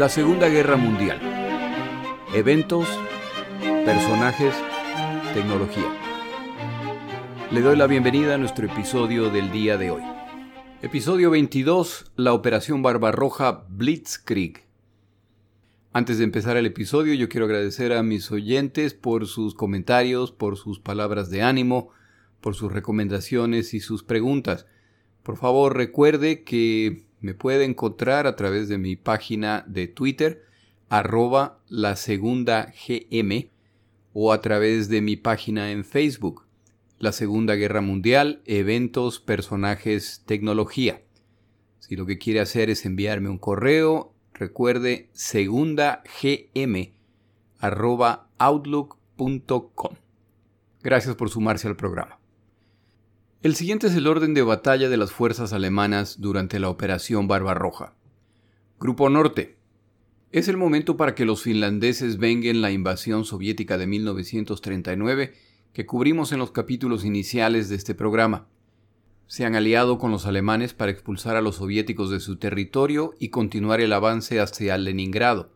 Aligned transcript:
La 0.00 0.08
Segunda 0.08 0.48
Guerra 0.48 0.78
Mundial. 0.78 1.20
Eventos, 2.32 2.88
personajes, 3.84 4.54
tecnología. 5.34 5.94
Le 7.50 7.60
doy 7.60 7.76
la 7.76 7.86
bienvenida 7.86 8.36
a 8.36 8.38
nuestro 8.38 8.64
episodio 8.64 9.28
del 9.28 9.52
día 9.52 9.76
de 9.76 9.90
hoy. 9.90 10.02
Episodio 10.80 11.30
22, 11.30 12.12
la 12.16 12.32
Operación 12.32 12.80
Barbarroja 12.80 13.66
Blitzkrieg. 13.68 14.64
Antes 15.92 16.16
de 16.16 16.24
empezar 16.24 16.56
el 16.56 16.64
episodio, 16.64 17.12
yo 17.12 17.28
quiero 17.28 17.44
agradecer 17.44 17.92
a 17.92 18.02
mis 18.02 18.32
oyentes 18.32 18.94
por 18.94 19.26
sus 19.26 19.54
comentarios, 19.54 20.32
por 20.32 20.56
sus 20.56 20.80
palabras 20.80 21.28
de 21.28 21.42
ánimo, 21.42 21.90
por 22.40 22.54
sus 22.54 22.72
recomendaciones 22.72 23.74
y 23.74 23.80
sus 23.80 24.02
preguntas. 24.02 24.64
Por 25.22 25.36
favor, 25.36 25.76
recuerde 25.76 26.42
que 26.42 27.09
me 27.20 27.34
puede 27.34 27.64
encontrar 27.64 28.26
a 28.26 28.36
través 28.36 28.68
de 28.68 28.78
mi 28.78 28.96
página 28.96 29.64
de 29.66 29.88
Twitter, 29.88 30.44
arroba 30.88 31.60
la 31.68 31.96
segunda 31.96 32.72
GM, 32.86 33.50
o 34.12 34.32
a 34.32 34.40
través 34.40 34.88
de 34.88 35.00
mi 35.02 35.16
página 35.16 35.70
en 35.70 35.84
Facebook, 35.84 36.46
la 36.98 37.12
Segunda 37.12 37.54
Guerra 37.54 37.80
Mundial, 37.80 38.42
eventos, 38.44 39.20
personajes, 39.20 40.22
tecnología. 40.26 41.02
Si 41.78 41.96
lo 41.96 42.06
que 42.06 42.18
quiere 42.18 42.40
hacer 42.40 42.70
es 42.70 42.84
enviarme 42.84 43.28
un 43.28 43.38
correo, 43.38 44.12
recuerde 44.34 45.08
segunda 45.12 46.02
gm 46.22 46.92
arroba 47.58 48.28
outlook.com. 48.38 49.94
Gracias 50.82 51.14
por 51.14 51.30
sumarse 51.30 51.68
al 51.68 51.76
programa. 51.76 52.19
El 53.42 53.54
siguiente 53.54 53.86
es 53.86 53.94
el 53.94 54.06
orden 54.06 54.34
de 54.34 54.42
batalla 54.42 54.90
de 54.90 54.98
las 54.98 55.12
fuerzas 55.12 55.54
alemanas 55.54 56.20
durante 56.20 56.58
la 56.58 56.68
Operación 56.68 57.26
Barbarroja. 57.26 57.94
Grupo 58.78 59.08
Norte. 59.08 59.56
Es 60.30 60.46
el 60.48 60.58
momento 60.58 60.98
para 60.98 61.14
que 61.14 61.24
los 61.24 61.40
finlandeses 61.40 62.18
venguen 62.18 62.60
la 62.60 62.70
invasión 62.70 63.24
soviética 63.24 63.78
de 63.78 63.86
1939 63.86 65.32
que 65.72 65.86
cubrimos 65.86 66.32
en 66.32 66.38
los 66.38 66.50
capítulos 66.50 67.06
iniciales 67.06 67.70
de 67.70 67.76
este 67.76 67.94
programa. 67.94 68.46
Se 69.26 69.46
han 69.46 69.54
aliado 69.54 69.96
con 69.96 70.10
los 70.10 70.26
alemanes 70.26 70.74
para 70.74 70.92
expulsar 70.92 71.34
a 71.34 71.40
los 71.40 71.56
soviéticos 71.56 72.10
de 72.10 72.20
su 72.20 72.36
territorio 72.36 73.14
y 73.18 73.30
continuar 73.30 73.80
el 73.80 73.94
avance 73.94 74.38
hacia 74.38 74.76
Leningrado, 74.76 75.50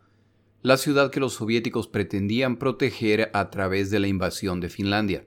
la 0.62 0.78
ciudad 0.78 1.10
que 1.10 1.20
los 1.20 1.34
soviéticos 1.34 1.86
pretendían 1.86 2.56
proteger 2.56 3.30
a 3.34 3.50
través 3.50 3.90
de 3.90 4.00
la 4.00 4.08
invasión 4.08 4.60
de 4.60 4.70
Finlandia. 4.70 5.27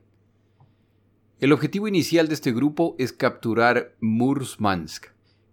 El 1.39 1.53
objetivo 1.53 1.87
inicial 1.87 2.27
de 2.27 2.33
este 2.33 2.51
grupo 2.51 2.95
es 2.97 3.13
capturar 3.13 3.95
Murmansk 3.99 5.05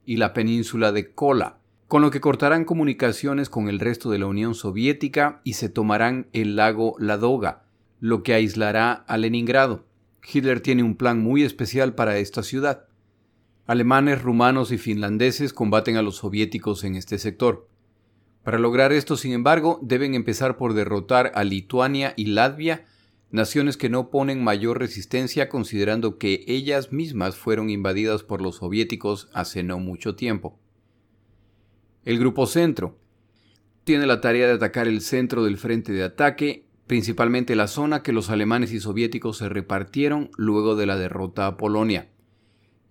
y 0.06 0.16
la 0.16 0.32
península 0.32 0.92
de 0.92 1.12
Kola, 1.12 1.58
con 1.88 2.00
lo 2.00 2.10
que 2.10 2.22
cortarán 2.22 2.64
comunicaciones 2.64 3.50
con 3.50 3.68
el 3.68 3.78
resto 3.78 4.10
de 4.10 4.18
la 4.18 4.24
Unión 4.24 4.54
Soviética 4.54 5.42
y 5.44 5.52
se 5.52 5.68
tomarán 5.68 6.26
el 6.32 6.56
lago 6.56 6.96
Ladoga, 6.98 7.64
lo 8.00 8.22
que 8.22 8.32
aislará 8.32 8.92
a 8.92 9.18
Leningrado. 9.18 9.84
Hitler 10.26 10.62
tiene 10.62 10.82
un 10.82 10.96
plan 10.96 11.22
muy 11.22 11.42
especial 11.42 11.94
para 11.94 12.16
esta 12.16 12.42
ciudad. 12.42 12.86
Alemanes, 13.66 14.22
rumanos 14.22 14.72
y 14.72 14.78
finlandeses 14.78 15.52
combaten 15.52 15.98
a 15.98 16.02
los 16.02 16.16
soviéticos 16.16 16.82
en 16.84 16.94
este 16.94 17.18
sector. 17.18 17.68
Para 18.42 18.58
lograr 18.58 18.90
esto, 18.94 19.18
sin 19.18 19.32
embargo, 19.32 19.80
deben 19.82 20.14
empezar 20.14 20.56
por 20.56 20.72
derrotar 20.72 21.30
a 21.34 21.44
Lituania 21.44 22.14
y 22.16 22.28
Latvia 22.28 22.86
naciones 23.34 23.76
que 23.76 23.88
no 23.88 24.10
ponen 24.10 24.44
mayor 24.44 24.78
resistencia 24.78 25.48
considerando 25.48 26.18
que 26.18 26.44
ellas 26.46 26.92
mismas 26.92 27.34
fueron 27.34 27.68
invadidas 27.68 28.22
por 28.22 28.40
los 28.40 28.58
soviéticos 28.58 29.28
hace 29.34 29.64
no 29.64 29.80
mucho 29.80 30.14
tiempo. 30.14 30.56
El 32.04 32.20
Grupo 32.20 32.46
Centro 32.46 32.96
tiene 33.82 34.06
la 34.06 34.20
tarea 34.20 34.46
de 34.46 34.52
atacar 34.52 34.86
el 34.86 35.00
centro 35.00 35.42
del 35.42 35.58
frente 35.58 35.92
de 35.92 36.04
ataque, 36.04 36.68
principalmente 36.86 37.56
la 37.56 37.66
zona 37.66 38.04
que 38.04 38.12
los 38.12 38.30
alemanes 38.30 38.72
y 38.72 38.78
soviéticos 38.78 39.38
se 39.38 39.48
repartieron 39.48 40.30
luego 40.36 40.76
de 40.76 40.86
la 40.86 40.96
derrota 40.96 41.48
a 41.48 41.56
Polonia. 41.56 42.08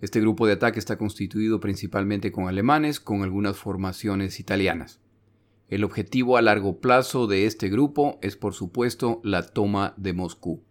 Este 0.01 0.19
grupo 0.19 0.45
de 0.45 0.53
ataque 0.53 0.77
está 0.77 0.97
constituido 0.97 1.61
principalmente 1.61 2.33
con 2.33 2.49
alemanes, 2.49 2.99
con 2.99 3.21
algunas 3.21 3.55
formaciones 3.55 4.41
italianas. 4.41 4.99
El 5.69 5.83
objetivo 5.83 6.37
a 6.37 6.41
largo 6.41 6.79
plazo 6.79 7.27
de 7.27 7.45
este 7.45 7.69
grupo 7.69 8.19
es 8.21 8.35
por 8.35 8.53
supuesto 8.53 9.21
la 9.23 9.43
toma 9.43 9.93
de 9.97 10.13
Moscú. 10.13 10.61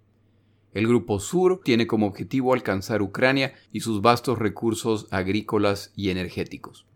El 0.75 0.87
Grupo 0.87 1.21
Sur 1.21 1.61
tiene 1.63 1.87
como 1.87 2.07
objetivo 2.07 2.55
alcanzar 2.55 3.03
Ucrania 3.03 3.53
y 3.73 3.81
sus 3.81 4.01
vastos 4.01 4.39
recursos 4.39 5.07
agrícolas 5.11 5.93
y 5.97 6.11
energéticos. 6.11 6.87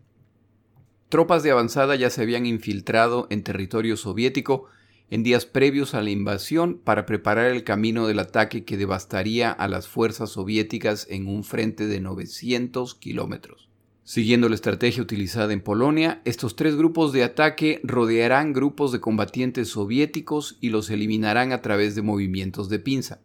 Tropas 1.09 1.43
de 1.43 1.51
avanzada 1.51 1.95
ya 1.95 2.09
se 2.09 2.21
habían 2.21 2.45
infiltrado 2.45 3.27
en 3.29 3.43
territorio 3.43 3.95
soviético 3.95 4.65
en 5.09 5.23
días 5.23 5.45
previos 5.45 5.93
a 5.93 6.01
la 6.01 6.09
invasión 6.09 6.79
para 6.83 7.05
preparar 7.05 7.45
el 7.45 7.63
camino 7.63 8.07
del 8.07 8.19
ataque 8.19 8.65
que 8.65 8.77
devastaría 8.77 9.51
a 9.51 9.67
las 9.67 9.87
fuerzas 9.87 10.31
soviéticas 10.31 11.07
en 11.09 11.27
un 11.27 11.43
frente 11.43 11.87
de 11.87 12.01
900 12.01 12.95
kilómetros. 12.95 13.66
Siguiendo 14.07 14.47
la 14.47 14.55
estrategia 14.55 15.03
utilizada 15.03 15.51
en 15.51 15.59
Polonia, 15.59 16.21
estos 16.23 16.55
tres 16.55 16.77
grupos 16.77 17.11
de 17.11 17.25
ataque 17.25 17.81
rodearán 17.83 18.53
grupos 18.53 18.93
de 18.93 19.01
combatientes 19.01 19.67
soviéticos 19.67 20.57
y 20.61 20.69
los 20.69 20.89
eliminarán 20.89 21.51
a 21.51 21.61
través 21.61 21.93
de 21.93 22.03
movimientos 22.03 22.69
de 22.69 22.79
pinza. 22.79 23.19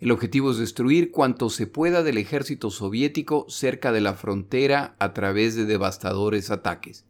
El 0.00 0.12
objetivo 0.12 0.52
es 0.52 0.56
destruir 0.56 1.10
cuanto 1.10 1.50
se 1.50 1.66
pueda 1.66 2.02
del 2.02 2.16
ejército 2.16 2.70
soviético 2.70 3.44
cerca 3.50 3.92
de 3.92 4.00
la 4.00 4.14
frontera 4.14 4.96
a 4.98 5.12
través 5.12 5.54
de 5.56 5.66
devastadores 5.66 6.50
ataques. 6.50 7.04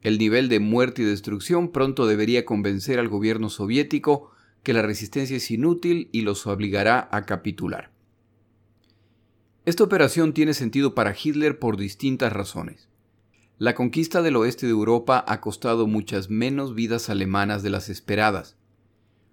El 0.00 0.16
nivel 0.16 0.48
de 0.48 0.58
muerte 0.58 1.02
y 1.02 1.04
destrucción 1.04 1.70
pronto 1.70 2.06
debería 2.06 2.46
convencer 2.46 2.98
al 2.98 3.08
gobierno 3.08 3.50
soviético 3.50 4.30
que 4.62 4.72
la 4.72 4.80
resistencia 4.80 5.36
es 5.36 5.50
inútil 5.50 6.08
y 6.12 6.22
los 6.22 6.46
obligará 6.46 7.10
a 7.12 7.26
capitular. 7.26 7.89
Esta 9.66 9.84
operación 9.84 10.32
tiene 10.32 10.54
sentido 10.54 10.94
para 10.94 11.14
Hitler 11.14 11.58
por 11.58 11.76
distintas 11.76 12.32
razones. 12.32 12.88
La 13.58 13.74
conquista 13.74 14.22
del 14.22 14.36
oeste 14.36 14.64
de 14.64 14.72
Europa 14.72 15.22
ha 15.28 15.42
costado 15.42 15.86
muchas 15.86 16.30
menos 16.30 16.74
vidas 16.74 17.10
alemanas 17.10 17.62
de 17.62 17.68
las 17.68 17.90
esperadas. 17.90 18.56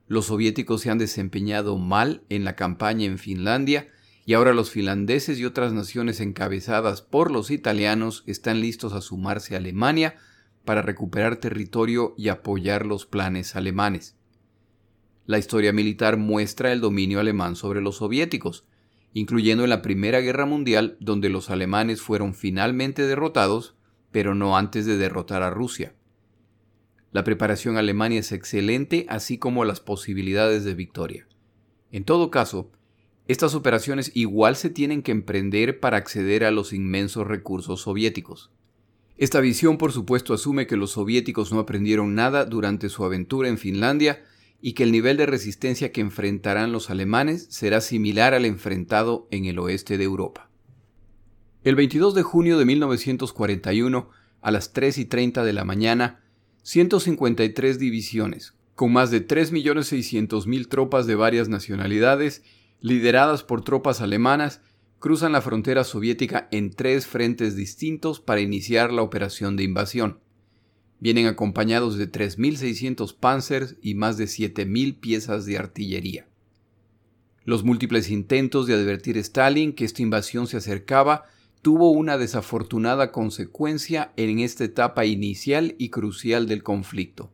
Los 0.09 0.25
soviéticos 0.25 0.81
se 0.81 0.89
han 0.89 0.97
desempeñado 0.97 1.77
mal 1.77 2.23
en 2.27 2.43
la 2.43 2.57
campaña 2.57 3.05
en 3.05 3.19
Finlandia 3.19 3.87
y 4.25 4.33
ahora 4.33 4.53
los 4.53 4.69
finlandeses 4.69 5.39
y 5.39 5.45
otras 5.45 5.71
naciones 5.71 6.19
encabezadas 6.19 7.01
por 7.01 7.31
los 7.31 7.49
italianos 7.49 8.23
están 8.27 8.59
listos 8.59 8.91
a 8.91 8.99
sumarse 8.99 9.55
a 9.55 9.59
Alemania 9.59 10.17
para 10.65 10.81
recuperar 10.81 11.37
territorio 11.37 12.13
y 12.17 12.27
apoyar 12.27 12.85
los 12.85 13.05
planes 13.05 13.55
alemanes. 13.55 14.17
La 15.25 15.37
historia 15.37 15.71
militar 15.71 16.17
muestra 16.17 16.73
el 16.73 16.81
dominio 16.81 17.21
alemán 17.21 17.55
sobre 17.55 17.79
los 17.79 17.97
soviéticos, 17.97 18.65
incluyendo 19.13 19.63
en 19.63 19.69
la 19.69 19.81
Primera 19.81 20.19
Guerra 20.21 20.45
Mundial, 20.45 20.97
donde 20.99 21.29
los 21.29 21.49
alemanes 21.49 22.01
fueron 22.01 22.33
finalmente 22.33 23.03
derrotados, 23.03 23.75
pero 24.11 24.35
no 24.35 24.57
antes 24.57 24.85
de 24.85 24.97
derrotar 24.97 25.43
a 25.43 25.49
Rusia. 25.49 25.95
La 27.11 27.23
preparación 27.23 27.77
alemana 27.77 28.15
es 28.15 28.31
excelente, 28.31 29.05
así 29.09 29.37
como 29.37 29.65
las 29.65 29.79
posibilidades 29.79 30.63
de 30.63 30.75
victoria. 30.75 31.27
En 31.91 32.03
todo 32.03 32.29
caso, 32.29 32.71
estas 33.27 33.55
operaciones 33.55 34.11
igual 34.13 34.55
se 34.55 34.69
tienen 34.69 35.01
que 35.01 35.11
emprender 35.11 35.79
para 35.79 35.97
acceder 35.97 36.43
a 36.43 36.51
los 36.51 36.73
inmensos 36.73 37.27
recursos 37.27 37.81
soviéticos. 37.81 38.51
Esta 39.17 39.39
visión, 39.39 39.77
por 39.77 39.91
supuesto, 39.91 40.33
asume 40.33 40.67
que 40.67 40.77
los 40.77 40.91
soviéticos 40.91 41.51
no 41.51 41.59
aprendieron 41.59 42.13
nada 42.13 42.45
durante 42.45 42.87
su 42.87 43.03
aventura 43.03 43.49
en 43.49 43.57
Finlandia 43.57 44.23
y 44.61 44.73
que 44.73 44.83
el 44.83 44.91
nivel 44.91 45.17
de 45.17 45.25
resistencia 45.25 45.91
que 45.91 46.01
enfrentarán 46.01 46.71
los 46.71 46.89
alemanes 46.89 47.47
será 47.49 47.81
similar 47.81 48.33
al 48.33 48.45
enfrentado 48.45 49.27
en 49.31 49.45
el 49.45 49.59
oeste 49.59 49.97
de 49.97 50.03
Europa. 50.03 50.49
El 51.63 51.75
22 51.75 52.15
de 52.15 52.23
junio 52.23 52.57
de 52.57 52.65
1941, 52.65 54.09
a 54.41 54.51
las 54.51 54.73
3 54.73 54.97
y 54.97 55.05
30 55.05 55.43
de 55.43 55.53
la 55.53 55.65
mañana, 55.65 56.23
153 56.63 57.79
divisiones, 57.79 58.53
con 58.75 58.93
más 58.93 59.11
de 59.11 59.25
3.600.000 59.25 60.67
tropas 60.67 61.07
de 61.07 61.15
varias 61.15 61.49
nacionalidades, 61.49 62.43
lideradas 62.79 63.43
por 63.43 63.63
tropas 63.63 64.01
alemanas, 64.01 64.61
cruzan 64.99 65.31
la 65.31 65.41
frontera 65.41 65.83
soviética 65.83 66.47
en 66.51 66.71
tres 66.71 67.07
frentes 67.07 67.55
distintos 67.55 68.19
para 68.19 68.41
iniciar 68.41 68.91
la 68.91 69.01
operación 69.01 69.55
de 69.55 69.63
invasión. 69.63 70.19
Vienen 70.99 71.27
acompañados 71.27 71.97
de 71.97 72.11
3.600 72.11 73.15
panzers 73.15 73.75
y 73.81 73.95
más 73.95 74.17
de 74.17 74.25
7.000 74.25 74.99
piezas 74.99 75.45
de 75.45 75.57
artillería. 75.57 76.27
Los 77.43 77.63
múltiples 77.63 78.09
intentos 78.09 78.67
de 78.67 78.73
advertir 78.73 79.17
a 79.17 79.21
Stalin 79.21 79.73
que 79.73 79.85
esta 79.85 80.01
invasión 80.01 80.47
se 80.47 80.57
acercaba 80.57 81.23
tuvo 81.61 81.91
una 81.91 82.17
desafortunada 82.17 83.11
consecuencia 83.11 84.11
en 84.17 84.39
esta 84.39 84.63
etapa 84.63 85.05
inicial 85.05 85.75
y 85.77 85.89
crucial 85.89 86.47
del 86.47 86.63
conflicto. 86.63 87.31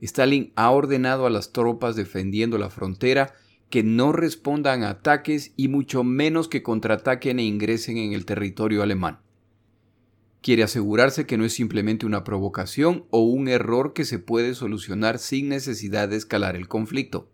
Stalin 0.00 0.52
ha 0.56 0.70
ordenado 0.70 1.26
a 1.26 1.30
las 1.30 1.52
tropas 1.52 1.96
defendiendo 1.96 2.58
la 2.58 2.70
frontera 2.70 3.34
que 3.70 3.82
no 3.82 4.12
respondan 4.12 4.84
a 4.84 4.90
ataques 4.90 5.52
y 5.56 5.68
mucho 5.68 6.04
menos 6.04 6.48
que 6.48 6.62
contraataquen 6.62 7.38
e 7.38 7.44
ingresen 7.44 7.96
en 7.96 8.12
el 8.12 8.26
territorio 8.26 8.82
alemán. 8.82 9.18
Quiere 10.46 10.62
asegurarse 10.62 11.26
que 11.26 11.36
no 11.36 11.44
es 11.44 11.54
simplemente 11.54 12.06
una 12.06 12.22
provocación 12.22 13.04
o 13.10 13.18
un 13.18 13.48
error 13.48 13.94
que 13.94 14.04
se 14.04 14.20
puede 14.20 14.54
solucionar 14.54 15.18
sin 15.18 15.48
necesidad 15.48 16.08
de 16.08 16.14
escalar 16.14 16.54
el 16.54 16.68
conflicto. 16.68 17.28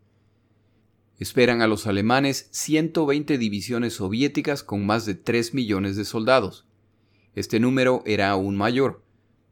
Esperan 1.19 1.61
a 1.61 1.67
los 1.67 1.87
alemanes 1.87 2.49
120 2.53 3.37
divisiones 3.37 3.93
soviéticas 3.93 4.63
con 4.63 4.87
más 4.87 5.05
de 5.05 5.15
3 5.15 5.53
millones 5.53 5.97
de 5.97 6.07
soldados. 6.07 6.67
Este 7.35 7.61
número 7.61 8.03
era 8.07 8.31
aún 8.31 8.57
mayor, 8.57 9.05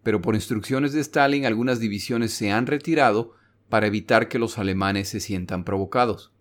pero 0.03 0.23
por 0.23 0.37
instrucciones 0.37 0.95
de 0.95 1.01
Stalin 1.01 1.45
algunas 1.45 1.81
divisiones 1.81 2.33
se 2.33 2.51
han 2.51 2.67
retirado 2.67 3.35
para 3.69 3.89
evitar 3.89 4.29
que 4.29 4.39
los 4.39 4.57
alemanes 4.57 5.11
se 5.11 5.21
sientan 5.21 5.65
provocados. 5.65 6.33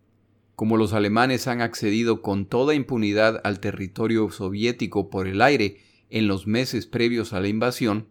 Como 0.56 0.78
los 0.78 0.94
alemanes 0.94 1.48
han 1.48 1.60
accedido 1.60 2.22
con 2.22 2.46
toda 2.46 2.76
impunidad 2.76 3.42
al 3.44 3.60
territorio 3.60 4.32
soviético 4.32 5.10
por 5.10 5.28
el 5.28 5.42
aire 5.42 5.89
en 6.10 6.28
los 6.28 6.48
meses 6.48 6.86
previos 6.86 7.34
a 7.34 7.40
la 7.40 7.48
invasión, 7.48 8.08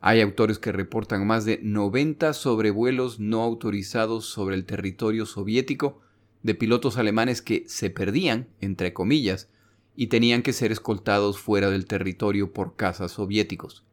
hay 0.00 0.20
autores 0.20 0.58
que 0.58 0.72
reportan 0.72 1.26
más 1.26 1.44
de 1.44 1.60
90 1.62 2.32
sobrevuelos 2.32 3.20
no 3.20 3.42
autorizados 3.42 4.24
sobre 4.24 4.56
el 4.56 4.64
territorio 4.64 5.26
soviético 5.26 6.00
de 6.42 6.54
pilotos 6.54 6.96
alemanes 6.96 7.42
que 7.42 7.64
se 7.68 7.90
perdían, 7.90 8.48
entre 8.60 8.94
comillas, 8.94 9.50
y 9.94 10.06
tenían 10.06 10.42
que 10.42 10.54
ser 10.54 10.72
escoltados 10.72 11.38
fuera 11.38 11.68
del 11.68 11.84
territorio 11.84 12.52
por 12.52 12.76
cazas 12.76 13.12
soviéticos. 13.12 13.84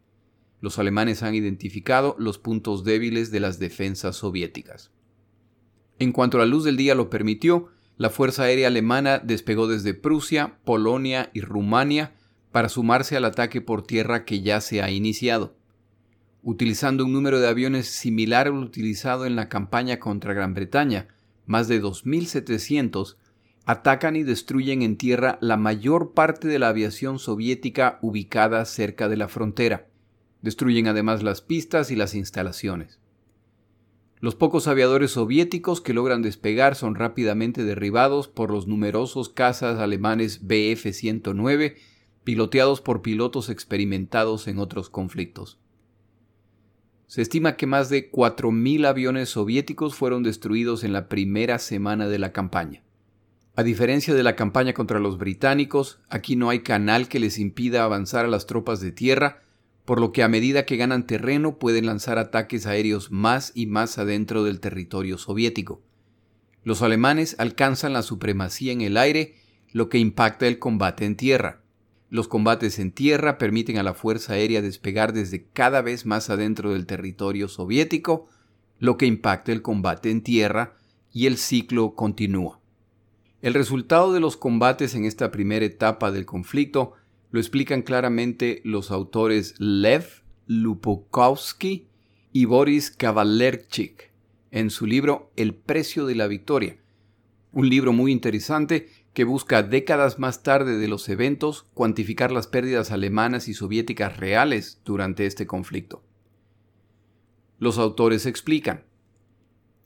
Los 0.61 0.79
alemanes 0.79 1.23
han 1.23 1.35
identificado 1.35 2.15
los 2.17 2.37
puntos 2.37 2.85
débiles 2.85 3.29
de 3.29 3.41
las 3.41 3.59
defensas 3.59 4.15
soviéticas. 4.15 4.91
En 5.99 6.13
cuanto 6.13 6.37
la 6.37 6.45
luz 6.45 6.63
del 6.63 6.77
día 6.77 6.95
lo 6.95 7.09
permitió, 7.09 7.67
la 7.97 8.09
Fuerza 8.09 8.43
Aérea 8.43 8.67
Alemana 8.67 9.19
despegó 9.19 9.67
desde 9.67 9.93
Prusia, 9.93 10.57
Polonia 10.63 11.31
y 11.33 11.41
Rumania 11.41 12.13
para 12.51 12.69
sumarse 12.69 13.17
al 13.17 13.25
ataque 13.25 13.61
por 13.61 13.85
tierra 13.85 14.25
que 14.25 14.41
ya 14.41 14.61
se 14.61 14.81
ha 14.81 14.89
iniciado. 14.89 15.55
Utilizando 16.43 17.05
un 17.05 17.13
número 17.13 17.39
de 17.39 17.47
aviones 17.47 17.87
similar 17.87 18.47
al 18.47 18.53
utilizado 18.53 19.25
en 19.25 19.35
la 19.35 19.49
campaña 19.49 19.99
contra 19.99 20.33
Gran 20.33 20.53
Bretaña, 20.53 21.07
más 21.45 21.67
de 21.67 21.81
2.700, 21.81 23.15
atacan 23.65 24.15
y 24.15 24.23
destruyen 24.23 24.81
en 24.81 24.97
tierra 24.97 25.37
la 25.41 25.57
mayor 25.57 26.13
parte 26.13 26.47
de 26.47 26.57
la 26.57 26.69
aviación 26.69 27.19
soviética 27.19 27.99
ubicada 28.01 28.63
cerca 28.63 29.09
de 29.09 29.17
la 29.17 29.27
frontera. 29.27 29.87
Destruyen 30.41 30.87
además 30.87 31.21
las 31.21 31.41
pistas 31.41 31.91
y 31.91 31.95
las 31.95 32.15
instalaciones. 32.15 32.99
Los 34.19 34.35
pocos 34.35 34.67
aviadores 34.67 35.11
soviéticos 35.11 35.79
que 35.79 35.93
logran 35.93 36.21
despegar 36.21 36.75
son 36.75 36.95
rápidamente 36.95 37.63
derribados 37.63 38.27
por 38.27 38.51
los 38.51 38.67
numerosos 38.67 39.29
cazas 39.29 39.79
alemanes 39.79 40.47
Bf-109, 40.47 41.75
piloteados 42.27 42.81
por 42.81 43.01
pilotos 43.01 43.49
experimentados 43.49 44.49
en 44.49 44.59
otros 44.59 44.89
conflictos. 44.89 45.59
Se 47.05 47.21
estima 47.21 47.55
que 47.55 47.67
más 47.67 47.87
de 47.87 48.11
4.000 48.11 48.85
aviones 48.85 49.29
soviéticos 49.29 49.95
fueron 49.95 50.23
destruidos 50.23 50.83
en 50.83 50.91
la 50.91 51.07
primera 51.07 51.57
semana 51.57 52.09
de 52.09 52.19
la 52.19 52.33
campaña. 52.33 52.83
A 53.55 53.63
diferencia 53.63 54.13
de 54.13 54.23
la 54.23 54.35
campaña 54.35 54.73
contra 54.73 54.99
los 54.99 55.17
británicos, 55.17 56.01
aquí 56.09 56.35
no 56.35 56.49
hay 56.49 56.63
canal 56.63 57.07
que 57.07 57.21
les 57.21 57.39
impida 57.39 57.85
avanzar 57.85 58.25
a 58.25 58.27
las 58.27 58.45
tropas 58.45 58.81
de 58.81 58.91
tierra, 58.91 59.43
por 59.85 60.01
lo 60.01 60.11
que 60.11 60.21
a 60.21 60.27
medida 60.27 60.65
que 60.65 60.75
ganan 60.75 61.07
terreno 61.07 61.57
pueden 61.57 61.85
lanzar 61.85 62.17
ataques 62.17 62.67
aéreos 62.67 63.09
más 63.09 63.53
y 63.55 63.67
más 63.67 63.97
adentro 63.99 64.43
del 64.43 64.59
territorio 64.59 65.17
soviético. 65.17 65.81
Los 66.65 66.81
alemanes 66.81 67.37
alcanzan 67.39 67.93
la 67.93 68.01
supremacía 68.01 68.73
en 68.73 68.81
el 68.81 68.97
aire, 68.97 69.35
lo 69.71 69.87
que 69.87 69.97
impacta 69.97 70.45
el 70.45 70.59
combate 70.59 71.05
en 71.05 71.15
tierra. 71.15 71.61
Los 72.09 72.27
combates 72.27 72.79
en 72.79 72.91
tierra 72.91 73.37
permiten 73.37 73.77
a 73.77 73.83
la 73.83 73.93
Fuerza 73.93 74.33
Aérea 74.33 74.61
despegar 74.61 75.11
desde 75.11 75.45
cada 75.53 75.81
vez 75.81 76.05
más 76.05 76.29
adentro 76.29 76.71
del 76.71 76.85
territorio 76.85 77.49
soviético, 77.49 78.27
lo 78.79 78.97
que 78.97 79.05
impacta 79.05 79.51
el 79.51 79.61
combate 79.61 80.09
en 80.09 80.21
tierra 80.21 80.75
y 81.11 81.25
el 81.25 81.37
ciclo 81.37 81.95
continúa. 81.95 82.59
El 83.41 83.53
resultado 83.53 84.13
de 84.13 84.19
los 84.19 84.37
combates 84.37 84.95
en 84.95 85.05
esta 85.05 85.31
primera 85.31 85.65
etapa 85.65 86.11
del 86.11 86.25
conflicto 86.25 86.93
lo 87.31 87.39
explican 87.39 87.81
claramente 87.81 88.61
los 88.63 88.89
autores 88.89 89.55
Lev 89.57 90.23
Lupokovsky 90.47 91.87
y 92.31 92.45
Boris 92.45 92.89
Kavalerchik 92.89 94.11
en 94.51 94.69
su 94.69 94.85
libro 94.85 95.31
El 95.35 95.53
precio 95.53 96.05
de 96.05 96.15
la 96.15 96.27
victoria, 96.27 96.77
un 97.51 97.69
libro 97.69 97.91
muy 97.91 98.11
interesante 98.11 98.89
que 99.17 99.23
busca 99.23 99.63
décadas 99.63 100.19
más 100.19 100.43
tarde 100.43 100.77
de 100.77 100.87
los 100.87 101.09
eventos 101.09 101.65
cuantificar 101.73 102.31
las 102.31 102.45
pérdidas 102.45 102.91
alemanas 102.91 103.47
y 103.47 103.55
soviéticas 103.55 104.17
reales 104.17 104.79
durante 104.85 105.25
este 105.25 105.47
conflicto. 105.47 106.03
Los 107.57 107.79
autores 107.79 108.27
explican, 108.27 108.83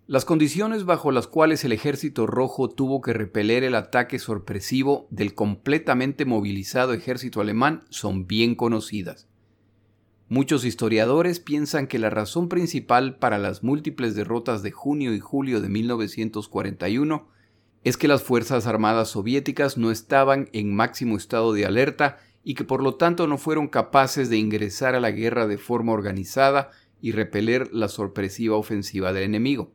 las 0.06 0.26
condiciones 0.26 0.84
bajo 0.84 1.14
las 1.14 1.28
cuales 1.28 1.64
el 1.64 1.72
ejército 1.72 2.28
rojo 2.28 2.70
tuvo 2.70 3.00
que 3.00 3.14
repeler 3.14 3.64
el 3.64 3.76
ataque 3.76 4.20
sorpresivo 4.20 5.08
del 5.12 5.34
completamente 5.34 6.26
movilizado 6.26 6.92
ejército 6.92 7.40
alemán 7.40 7.86
son 7.90 8.28
bien 8.28 8.54
conocidas. 8.54 9.30
Muchos 10.28 10.66
historiadores 10.66 11.40
piensan 11.40 11.88
que 11.88 12.00
la 12.00 12.10
razón 12.10 12.50
principal 12.50 13.16
para 13.16 13.38
las 13.38 13.64
múltiples 13.64 14.14
derrotas 14.14 14.62
de 14.62 14.72
junio 14.72 15.14
y 15.14 15.22
julio 15.22 15.62
de 15.62 15.70
1941 15.70 17.32
es 17.84 17.98
que 17.98 18.08
las 18.08 18.24
Fuerzas 18.24 18.68
Armadas 18.68 19.10
soviéticas 19.10 19.78
no 19.78 19.92
estaban 19.92 20.50
en 20.54 20.76
máximo 20.76 21.18
estado 21.18 21.54
de 21.54 21.66
alerta 21.66 22.20
y 22.44 22.54
que 22.54 22.64
por 22.64 22.84
lo 22.84 22.96
tanto 22.96 23.28
no 23.28 23.38
fueron 23.38 23.68
capaces 23.68 24.30
de 24.30 24.38
ingresar 24.38 24.96
a 24.96 25.00
la 25.00 25.12
guerra 25.12 25.48
de 25.48 25.58
forma 25.58 25.92
organizada 25.92 26.72
y 27.02 27.12
repeler 27.12 27.70
la 27.74 27.88
sorpresiva 27.88 28.56
ofensiva 28.56 29.14
del 29.14 29.24
enemigo. 29.24 29.74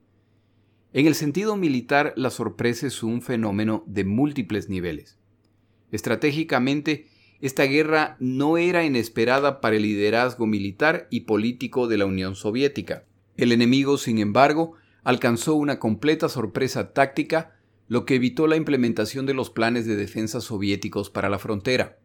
En 0.93 1.07
el 1.07 1.15
sentido 1.15 1.57
militar, 1.57 2.13
la 2.17 2.31
sorpresa 2.31 2.87
es 2.87 3.03
un 3.03 3.21
fenómeno 3.23 3.85
de 3.87 4.05
múltiples 4.05 4.69
niveles. 4.69 5.19
Estratégicamente, 5.91 7.09
esta 7.41 7.65
guerra 7.65 8.17
no 8.19 8.57
era 8.57 8.85
inesperada 8.85 9.61
para 9.61 9.77
el 9.77 9.83
liderazgo 9.83 10.47
militar 10.47 11.07
y 11.11 11.21
político 11.21 11.87
de 11.87 11.99
la 11.99 12.07
Unión 12.07 12.35
Soviética. 12.35 13.05
El 13.37 13.53
enemigo, 13.53 13.99
sin 13.99 14.19
embargo, 14.19 14.75
alcanzó 15.05 15.55
una 15.55 15.79
completa 15.79 16.29
sorpresa 16.29 16.93
táctica 16.93 17.56
lo 17.89 18.05
que 18.05 18.17
evitó 18.17 18.47
la 18.47 18.57
implementación 18.57 19.27
de 19.27 19.35
los 19.35 19.51
planes 19.51 19.87
de 19.87 19.97
defensa 19.97 20.41
soviéticos 20.41 21.11
para 21.11 21.29
la 21.29 21.39
frontera. 21.39 21.99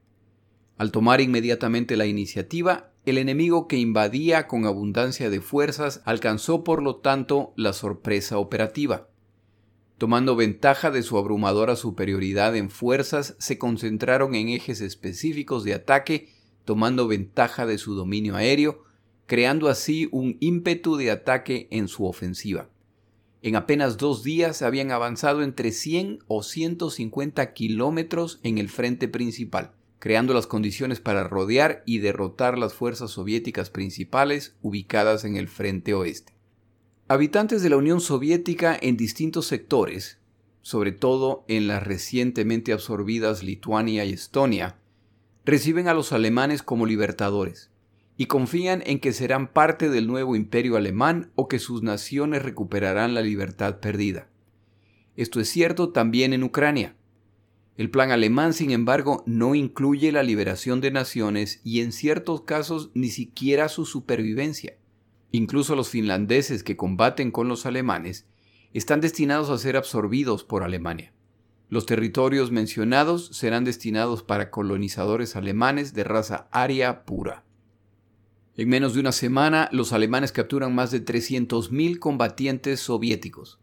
Al 0.77 0.91
tomar 0.91 1.21
inmediatamente 1.21 1.95
la 1.95 2.07
iniciativa, 2.07 2.91
el 3.05 3.17
enemigo 3.17 3.67
que 3.67 3.77
invadía 3.77 4.47
con 4.47 4.65
abundancia 4.65 5.29
de 5.29 5.39
fuerzas 5.39 6.01
alcanzó 6.05 6.63
por 6.63 6.81
lo 6.81 6.95
tanto 6.95 7.53
la 7.55 7.73
sorpresa 7.73 8.37
operativa. 8.39 9.07
Tomando 9.99 10.35
ventaja 10.35 10.89
de 10.89 11.03
su 11.03 11.19
abrumadora 11.19 11.75
superioridad 11.75 12.55
en 12.55 12.71
fuerzas, 12.71 13.35
se 13.37 13.59
concentraron 13.59 14.33
en 14.33 14.49
ejes 14.49 14.81
específicos 14.81 15.63
de 15.63 15.75
ataque, 15.75 16.29
tomando 16.65 17.07
ventaja 17.07 17.67
de 17.67 17.77
su 17.77 17.93
dominio 17.93 18.35
aéreo, 18.35 18.83
creando 19.27 19.69
así 19.69 20.09
un 20.11 20.37
ímpetu 20.39 20.95
de 20.95 21.11
ataque 21.11 21.67
en 21.69 21.87
su 21.87 22.07
ofensiva. 22.07 22.70
En 23.43 23.55
apenas 23.55 23.97
dos 23.97 24.21
días 24.21 24.61
habían 24.61 24.91
avanzado 24.91 25.41
entre 25.41 25.71
100 25.71 26.19
o 26.27 26.43
150 26.43 27.53
kilómetros 27.53 28.39
en 28.43 28.59
el 28.59 28.69
frente 28.69 29.07
principal, 29.07 29.71
creando 29.97 30.35
las 30.35 30.45
condiciones 30.45 30.99
para 30.99 31.23
rodear 31.23 31.81
y 31.87 31.99
derrotar 31.99 32.59
las 32.59 32.75
fuerzas 32.75 33.09
soviéticas 33.09 33.71
principales 33.71 34.55
ubicadas 34.61 35.25
en 35.25 35.37
el 35.37 35.47
frente 35.47 35.95
oeste. 35.95 36.33
Habitantes 37.07 37.63
de 37.63 37.71
la 37.71 37.77
Unión 37.77 37.99
Soviética 37.99 38.77
en 38.79 38.95
distintos 38.95 39.47
sectores, 39.47 40.19
sobre 40.61 40.91
todo 40.91 41.43
en 41.47 41.67
las 41.67 41.81
recientemente 41.81 42.73
absorbidas 42.73 43.41
Lituania 43.41 44.05
y 44.05 44.13
Estonia, 44.13 44.77
reciben 45.45 45.87
a 45.87 45.95
los 45.95 46.13
alemanes 46.13 46.61
como 46.61 46.85
libertadores 46.85 47.70
y 48.21 48.27
confían 48.27 48.83
en 48.85 48.99
que 48.99 49.13
serán 49.13 49.51
parte 49.51 49.89
del 49.89 50.05
nuevo 50.05 50.35
imperio 50.35 50.77
alemán 50.77 51.31
o 51.33 51.47
que 51.47 51.57
sus 51.57 51.81
naciones 51.81 52.43
recuperarán 52.43 53.15
la 53.15 53.23
libertad 53.23 53.79
perdida. 53.79 54.29
Esto 55.15 55.39
es 55.39 55.49
cierto 55.49 55.89
también 55.89 56.31
en 56.31 56.43
Ucrania. 56.43 56.95
El 57.77 57.89
plan 57.89 58.11
alemán, 58.11 58.53
sin 58.53 58.69
embargo, 58.69 59.23
no 59.25 59.55
incluye 59.55 60.11
la 60.11 60.21
liberación 60.21 60.81
de 60.81 60.91
naciones 60.91 61.61
y 61.63 61.81
en 61.81 61.91
ciertos 61.91 62.41
casos 62.41 62.91
ni 62.93 63.09
siquiera 63.09 63.69
su 63.69 63.87
supervivencia. 63.87 64.77
Incluso 65.31 65.75
los 65.75 65.89
finlandeses 65.89 66.61
que 66.61 66.77
combaten 66.77 67.31
con 67.31 67.47
los 67.47 67.65
alemanes 67.65 68.27
están 68.71 69.01
destinados 69.01 69.49
a 69.49 69.57
ser 69.57 69.75
absorbidos 69.77 70.43
por 70.43 70.61
Alemania. 70.61 71.11
Los 71.69 71.87
territorios 71.87 72.51
mencionados 72.51 73.29
serán 73.35 73.63
destinados 73.63 74.21
para 74.21 74.51
colonizadores 74.51 75.35
alemanes 75.35 75.95
de 75.95 76.03
raza 76.03 76.49
aria 76.51 77.03
pura. 77.03 77.45
En 78.61 78.69
menos 78.69 78.93
de 78.93 78.99
una 78.99 79.11
semana, 79.11 79.69
los 79.71 79.91
alemanes 79.91 80.31
capturan 80.31 80.75
más 80.75 80.91
de 80.91 81.03
300.000 81.03 81.97
combatientes 81.97 82.79
soviéticos. 82.79 83.59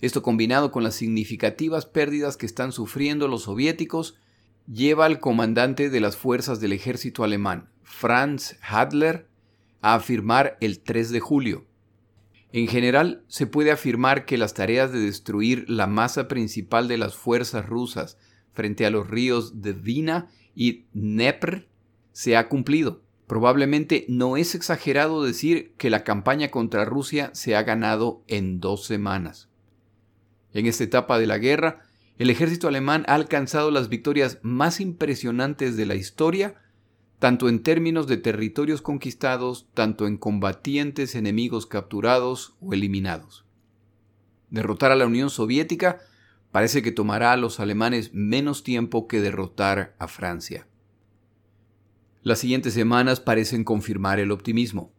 Esto 0.00 0.22
combinado 0.22 0.70
con 0.70 0.84
las 0.84 0.94
significativas 0.94 1.84
pérdidas 1.84 2.36
que 2.36 2.46
están 2.46 2.70
sufriendo 2.70 3.26
los 3.26 3.42
soviéticos, 3.42 4.14
lleva 4.72 5.06
al 5.06 5.18
comandante 5.18 5.90
de 5.90 5.98
las 5.98 6.16
fuerzas 6.16 6.60
del 6.60 6.74
ejército 6.74 7.24
alemán, 7.24 7.70
Franz 7.82 8.56
Hadler 8.60 9.26
a 9.80 9.94
afirmar 9.96 10.58
el 10.60 10.78
3 10.78 11.10
de 11.10 11.18
julio. 11.18 11.66
En 12.52 12.68
general, 12.68 13.24
se 13.26 13.48
puede 13.48 13.72
afirmar 13.72 14.26
que 14.26 14.38
las 14.38 14.54
tareas 14.54 14.92
de 14.92 15.00
destruir 15.00 15.68
la 15.68 15.88
masa 15.88 16.28
principal 16.28 16.86
de 16.86 16.98
las 16.98 17.16
fuerzas 17.16 17.66
rusas 17.66 18.16
frente 18.52 18.86
a 18.86 18.90
los 18.90 19.10
ríos 19.10 19.60
de 19.60 19.72
Dvina 19.72 20.28
y 20.54 20.84
Dnepr 20.92 21.66
se 22.12 22.36
ha 22.36 22.48
cumplido. 22.48 23.05
Probablemente 23.26 24.04
no 24.08 24.36
es 24.36 24.54
exagerado 24.54 25.22
decir 25.22 25.72
que 25.78 25.90
la 25.90 26.04
campaña 26.04 26.50
contra 26.50 26.84
Rusia 26.84 27.30
se 27.34 27.56
ha 27.56 27.62
ganado 27.62 28.22
en 28.28 28.60
dos 28.60 28.86
semanas. 28.86 29.48
En 30.52 30.66
esta 30.66 30.84
etapa 30.84 31.18
de 31.18 31.26
la 31.26 31.38
guerra, 31.38 31.82
el 32.18 32.30
ejército 32.30 32.68
alemán 32.68 33.04
ha 33.08 33.14
alcanzado 33.14 33.70
las 33.70 33.88
victorias 33.88 34.38
más 34.42 34.80
impresionantes 34.80 35.76
de 35.76 35.86
la 35.86 35.96
historia, 35.96 36.54
tanto 37.18 37.48
en 37.48 37.62
términos 37.62 38.06
de 38.06 38.16
territorios 38.16 38.80
conquistados, 38.80 39.66
tanto 39.74 40.06
en 40.06 40.16
combatientes 40.16 41.14
enemigos 41.14 41.66
capturados 41.66 42.54
o 42.60 42.72
eliminados. 42.74 43.44
Derrotar 44.50 44.92
a 44.92 44.96
la 44.96 45.06
Unión 45.06 45.30
Soviética 45.30 45.98
parece 46.52 46.80
que 46.80 46.92
tomará 46.92 47.32
a 47.32 47.36
los 47.36 47.58
alemanes 47.58 48.14
menos 48.14 48.62
tiempo 48.62 49.08
que 49.08 49.20
derrotar 49.20 49.94
a 49.98 50.06
Francia. 50.06 50.66
Las 52.26 52.40
siguientes 52.40 52.74
semanas 52.74 53.20
parecen 53.20 53.62
confirmar 53.62 54.18
el 54.18 54.32
optimismo. 54.32 54.92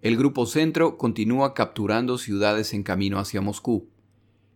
El 0.00 0.16
Grupo 0.16 0.46
Centro 0.46 0.96
continúa 0.96 1.52
capturando 1.52 2.16
ciudades 2.16 2.72
en 2.72 2.84
camino 2.84 3.18
hacia 3.18 3.42
Moscú. 3.42 3.90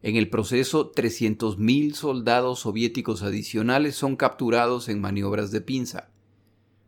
En 0.01 0.17
el 0.17 0.31
proceso, 0.31 0.91
300.000 0.91 1.93
soldados 1.93 2.61
soviéticos 2.61 3.23
adicionales 3.23 3.97
son 3.97 4.17
capturados 4.17 4.89
en 4.89 5.03
maniobras 5.03 5.51
de 5.51 5.61
pinza. 5.61 6.13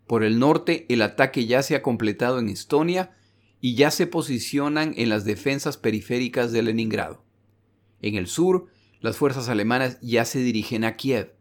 Por 0.07 0.25
el 0.25 0.39
norte, 0.39 0.87
el 0.89 1.03
ataque 1.03 1.45
ya 1.45 1.63
se 1.63 1.75
ha 1.77 1.83
completado 1.83 2.39
en 2.39 2.49
Estonia 2.49 3.15
y 3.61 3.75
ya 3.75 3.91
se 3.91 4.07
posicionan 4.07 4.95
en 4.97 5.11
las 5.11 5.27
defensas 5.27 5.77
periféricas 5.77 6.51
de 6.51 6.63
Leningrado. 6.63 7.23
En 8.01 8.15
el 8.15 8.27
sur, 8.27 8.69
las 9.03 9.19
fuerzas 9.19 9.51
alemanas 9.51 9.99
ya 10.01 10.25
se 10.25 10.39
dirigen 10.39 10.83
a 10.83 10.97
Kiev. 10.97 11.36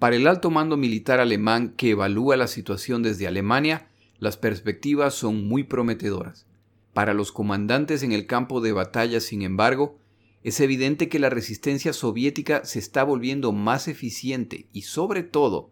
Para 0.00 0.16
el 0.16 0.26
alto 0.26 0.50
mando 0.50 0.78
militar 0.78 1.20
alemán 1.20 1.74
que 1.76 1.90
evalúa 1.90 2.38
la 2.38 2.46
situación 2.46 3.02
desde 3.02 3.26
Alemania, 3.26 3.90
las 4.18 4.38
perspectivas 4.38 5.12
son 5.12 5.46
muy 5.46 5.62
prometedoras. 5.62 6.46
Para 6.94 7.12
los 7.12 7.32
comandantes 7.32 8.02
en 8.02 8.12
el 8.12 8.26
campo 8.26 8.62
de 8.62 8.72
batalla, 8.72 9.20
sin 9.20 9.42
embargo, 9.42 9.98
es 10.42 10.58
evidente 10.60 11.10
que 11.10 11.18
la 11.18 11.28
resistencia 11.28 11.92
soviética 11.92 12.64
se 12.64 12.78
está 12.78 13.04
volviendo 13.04 13.52
más 13.52 13.88
eficiente 13.88 14.68
y 14.72 14.82
sobre 14.82 15.22
todo 15.22 15.70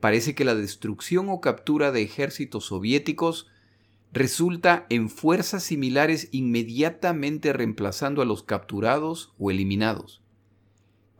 parece 0.00 0.34
que 0.34 0.44
la 0.44 0.56
destrucción 0.56 1.28
o 1.28 1.40
captura 1.40 1.92
de 1.92 2.02
ejércitos 2.02 2.64
soviéticos 2.64 3.46
resulta 4.12 4.84
en 4.88 5.08
fuerzas 5.08 5.62
similares 5.62 6.28
inmediatamente 6.32 7.52
reemplazando 7.52 8.20
a 8.20 8.24
los 8.24 8.42
capturados 8.42 9.32
o 9.38 9.52
eliminados. 9.52 10.19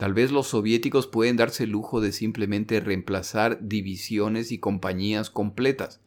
Tal 0.01 0.15
vez 0.15 0.33
los 0.33 0.47
soviéticos 0.47 1.07
pueden 1.07 1.37
darse 1.37 1.65
el 1.65 1.73
lujo 1.73 2.01
de 2.01 2.13
simplemente 2.13 2.81
reemplazar 2.81 3.59
divisiones 3.61 4.51
y 4.51 4.57
compañías 4.57 5.29
completas, 5.29 6.01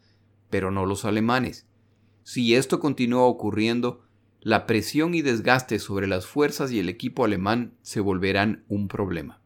pero 0.50 0.72
no 0.72 0.84
los 0.84 1.04
alemanes. 1.04 1.68
Si 2.24 2.56
esto 2.56 2.80
continúa 2.80 3.22
ocurriendo, 3.26 4.02
la 4.40 4.66
presión 4.66 5.14
y 5.14 5.22
desgaste 5.22 5.78
sobre 5.78 6.08
las 6.08 6.26
fuerzas 6.26 6.72
y 6.72 6.80
el 6.80 6.88
equipo 6.88 7.24
alemán 7.24 7.74
se 7.82 8.00
volverán 8.00 8.64
un 8.66 8.88
problema. 8.88 9.40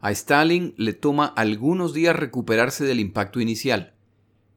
A 0.00 0.10
Stalin 0.10 0.72
le 0.78 0.94
toma 0.94 1.26
algunos 1.26 1.92
días 1.92 2.16
recuperarse 2.16 2.86
del 2.86 3.00
impacto 3.00 3.42
inicial. 3.42 3.92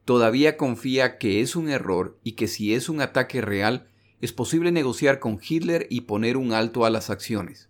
Todavía 0.06 0.56
confía 0.56 1.18
que 1.18 1.42
es 1.42 1.58
un 1.58 1.68
error 1.68 2.18
y 2.24 2.38
que 2.38 2.48
si 2.48 2.74
es 2.74 2.88
un 2.88 3.02
ataque 3.02 3.42
real, 3.42 3.90
es 4.22 4.32
posible 4.32 4.72
negociar 4.72 5.20
con 5.20 5.40
Hitler 5.42 5.88
y 5.90 6.02
poner 6.02 6.38
un 6.38 6.54
alto 6.54 6.86
a 6.86 6.90
las 6.90 7.10
acciones. 7.10 7.70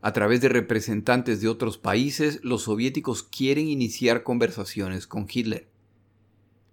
A 0.00 0.12
través 0.12 0.40
de 0.40 0.48
representantes 0.48 1.40
de 1.40 1.48
otros 1.48 1.76
países, 1.76 2.40
los 2.42 2.62
soviéticos 2.62 3.24
quieren 3.24 3.68
iniciar 3.68 4.22
conversaciones 4.22 5.06
con 5.06 5.26
Hitler. 5.30 5.68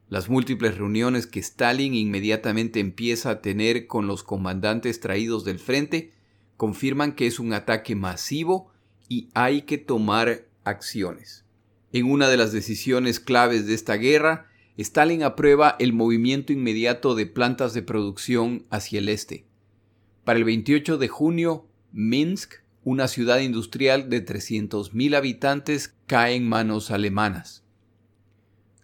Las 0.10 0.30
múltiples 0.30 0.78
reuniones 0.78 1.26
que 1.26 1.40
Stalin 1.40 1.96
inmediatamente 1.96 2.80
empieza 2.80 3.32
a 3.32 3.42
tener 3.42 3.88
con 3.88 4.06
los 4.06 4.22
comandantes 4.22 5.00
traídos 5.00 5.44
del 5.44 5.58
frente 5.58 6.14
confirman 6.58 7.14
que 7.14 7.26
es 7.26 7.40
un 7.40 7.54
ataque 7.54 7.96
masivo 7.96 8.72
y 9.10 9.30
hay 9.34 9.64
que 9.64 9.80
tomar 9.80 10.46
acciones. 10.64 11.44
En 11.92 12.06
una 12.06 12.30
de 12.30 12.38
las 12.38 12.52
decisiones 12.52 13.20
claves 13.20 13.66
de 13.66 13.74
esta 13.74 13.96
guerra, 13.96 14.48
Stalin 14.78 15.24
aprueba 15.24 15.76
el 15.80 15.94
movimiento 15.94 16.52
inmediato 16.52 17.16
de 17.16 17.26
plantas 17.26 17.74
de 17.74 17.82
producción 17.82 18.66
hacia 18.70 19.00
el 19.00 19.10
este. 19.10 19.46
Para 20.26 20.38
el 20.38 20.46
28 20.46 20.98
de 20.98 21.08
junio, 21.08 21.68
Minsk, 21.92 22.56
una 22.84 23.08
ciudad 23.08 23.40
industrial 23.40 24.10
de 24.10 24.26
300.000 24.26 25.16
habitantes, 25.16 25.96
cae 26.08 26.36
en 26.36 26.48
manos 26.48 26.92
alemanas. 26.92 27.64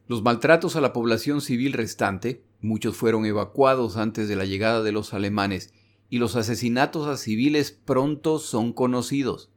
Los 0.07 0.23
maltratos 0.23 0.75
a 0.75 0.81
la 0.81 0.93
población 0.93 1.41
civil 1.41 1.73
restante, 1.73 2.43
muchos 2.61 2.95
fueron 2.95 3.25
evacuados 3.25 3.97
antes 3.97 4.27
de 4.27 4.35
la 4.35 4.45
llegada 4.45 4.83
de 4.83 4.91
los 4.91 5.13
alemanes, 5.13 5.73
y 6.09 6.19
los 6.19 6.35
asesinatos 6.35 7.07
a 7.07 7.17
civiles 7.17 7.71
pronto 7.71 8.39
son 8.39 8.73
conocidos. 8.73 9.51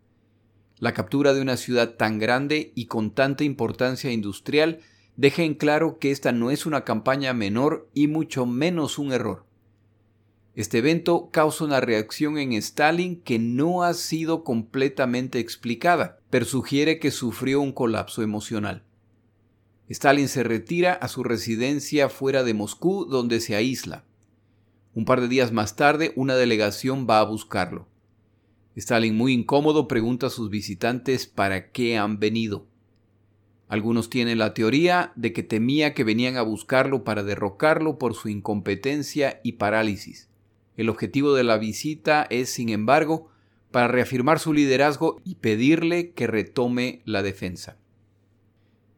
La 0.79 0.95
captura 0.95 1.33
de 1.33 1.41
una 1.41 1.57
ciudad 1.57 1.95
tan 1.95 2.19
grande 2.19 2.73
y 2.75 2.87
con 2.87 3.13
tanta 3.13 3.45
importancia 3.45 4.13
industrial 4.13 4.81
deja 5.17 5.43
en 5.43 5.55
claro 5.55 5.99
que 5.99 6.11
esta 6.11 6.33
no 6.33 6.51
es 6.51 6.67
una 6.67 6.85
campaña 6.85 7.33
menor 7.33 7.89
y 7.95 8.09
mucho 8.09 8.47
menos 8.47 8.99
un 8.99 9.13
error. 9.13 9.45
Este 10.55 10.79
evento 10.79 11.31
causa 11.33 11.65
una 11.65 11.81
reacción 11.81 12.39
en 12.39 12.53
Stalin 12.53 13.21
que 13.23 13.41
no 13.41 13.83
ha 13.83 13.93
sido 13.93 14.45
completamente 14.45 15.41
explicada, 15.41 16.21
pero 16.31 16.45
sugiere 16.45 17.01
que 17.01 17.11
sufrió 17.11 17.61
un 17.61 17.73
colapso 17.73 18.23
emocional. 18.23 18.85
Stalin 19.89 20.29
se 20.29 20.45
retira 20.45 20.93
a 20.93 21.09
su 21.09 21.25
residencia 21.25 22.09
fuera 22.09 22.45
de 22.45 22.55
Moscú, 22.55 23.05
donde 23.05 23.41
se 23.41 23.57
aísla. 23.57 24.05
Un 24.95 25.05
par 25.05 25.21
de 25.21 25.29
días 25.29 25.51
más 25.51 25.75
tarde, 25.75 26.13
una 26.15 26.37
delegación 26.37 27.07
va 27.11 27.19
a 27.19 27.25
buscarlo. 27.25 27.89
Stalin, 28.77 29.17
muy 29.17 29.33
incómodo, 29.33 29.89
pregunta 29.89 30.29
a 30.29 30.31
sus 30.31 30.51
visitantes 30.51 31.27
para 31.27 31.71
qué 31.71 31.99
han 31.99 32.21
venido. 32.21 32.67
Algunos 33.69 34.11
tienen 34.11 34.39
la 34.39 34.55
teoría 34.55 35.13
de 35.17 35.33
que 35.33 35.43
temía 35.43 35.95
que 35.95 36.05
venían 36.05 36.37
a 36.37 36.43
buscarlo 36.43 37.05
para 37.05 37.23
derrocarlo 37.23 37.99
por 37.99 38.15
su 38.15 38.29
incompetencia 38.29 39.41
y 39.43 39.53
parálisis. 39.53 40.29
El 40.77 40.89
objetivo 40.89 41.35
de 41.35 41.45
la 41.45 41.57
visita 41.57 42.27
es, 42.31 42.51
sin 42.51 42.69
embargo, 42.69 43.29
para 43.71 43.89
reafirmar 43.89 44.39
su 44.39 44.53
liderazgo 44.53 45.21
y 45.25 45.37
pedirle 45.37 46.13
que 46.13 46.27
retome 46.27 47.03
la 47.05 47.23
defensa. 47.23 47.77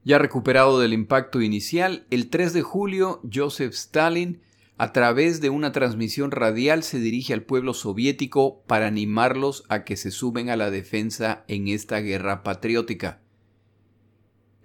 Ya 0.05 0.19
recuperado 0.19 0.79
del 0.79 0.93
impacto 0.93 1.41
inicial, 1.41 2.07
el 2.11 2.29
3 2.29 2.53
de 2.53 2.63
julio, 2.63 3.21
Joseph 3.33 3.73
Stalin, 3.73 4.41
a 4.79 4.93
través 4.93 5.41
de 5.41 5.49
una 5.49 5.73
transmisión 5.73 6.31
radial, 6.31 6.83
se 6.83 6.99
dirige 6.99 7.33
al 7.33 7.43
pueblo 7.43 7.73
soviético 7.73 8.63
para 8.67 8.87
animarlos 8.87 9.65
a 9.69 9.85
que 9.85 9.97
se 9.97 10.11
suben 10.11 10.51
a 10.51 10.57
la 10.57 10.71
defensa 10.71 11.45
en 11.49 11.69
esta 11.69 12.01
guerra 12.01 12.43
patriótica. 12.43 13.21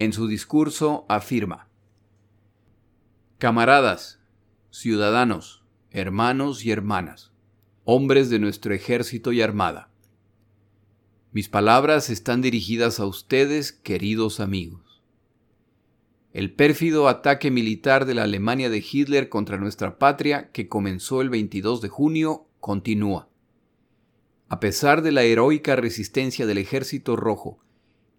En 0.01 0.13
su 0.13 0.25
discurso 0.25 1.05
afirma, 1.09 1.67
Camaradas, 3.37 4.19
ciudadanos, 4.71 5.63
hermanos 5.91 6.65
y 6.65 6.71
hermanas, 6.71 7.31
hombres 7.83 8.31
de 8.31 8.39
nuestro 8.39 8.73
ejército 8.73 9.31
y 9.31 9.43
armada. 9.43 9.91
Mis 11.31 11.49
palabras 11.49 12.09
están 12.09 12.41
dirigidas 12.41 12.99
a 12.99 13.05
ustedes, 13.05 13.71
queridos 13.71 14.39
amigos. 14.39 15.03
El 16.33 16.51
pérfido 16.51 17.07
ataque 17.07 17.51
militar 17.51 18.05
de 18.05 18.15
la 18.15 18.23
Alemania 18.23 18.71
de 18.71 18.83
Hitler 18.91 19.29
contra 19.29 19.59
nuestra 19.59 19.99
patria, 19.99 20.49
que 20.51 20.67
comenzó 20.67 21.21
el 21.21 21.29
22 21.29 21.79
de 21.79 21.89
junio, 21.89 22.47
continúa. 22.59 23.29
A 24.49 24.59
pesar 24.59 25.03
de 25.03 25.11
la 25.11 25.21
heroica 25.21 25.75
resistencia 25.75 26.47
del 26.47 26.57
Ejército 26.57 27.15
Rojo 27.15 27.59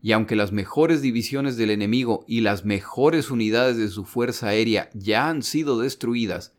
y 0.04 0.10
aunque 0.10 0.34
las 0.34 0.50
mejores 0.50 1.00
divisiones 1.00 1.56
del 1.56 1.70
enemigo 1.70 2.24
y 2.26 2.40
las 2.40 2.64
mejores 2.64 3.30
unidades 3.30 3.76
de 3.76 3.88
su 3.88 4.04
fuerza 4.04 4.48
aérea 4.48 4.90
ya 4.94 5.28
han 5.28 5.42
sido 5.42 5.78
destruidas 5.78 6.52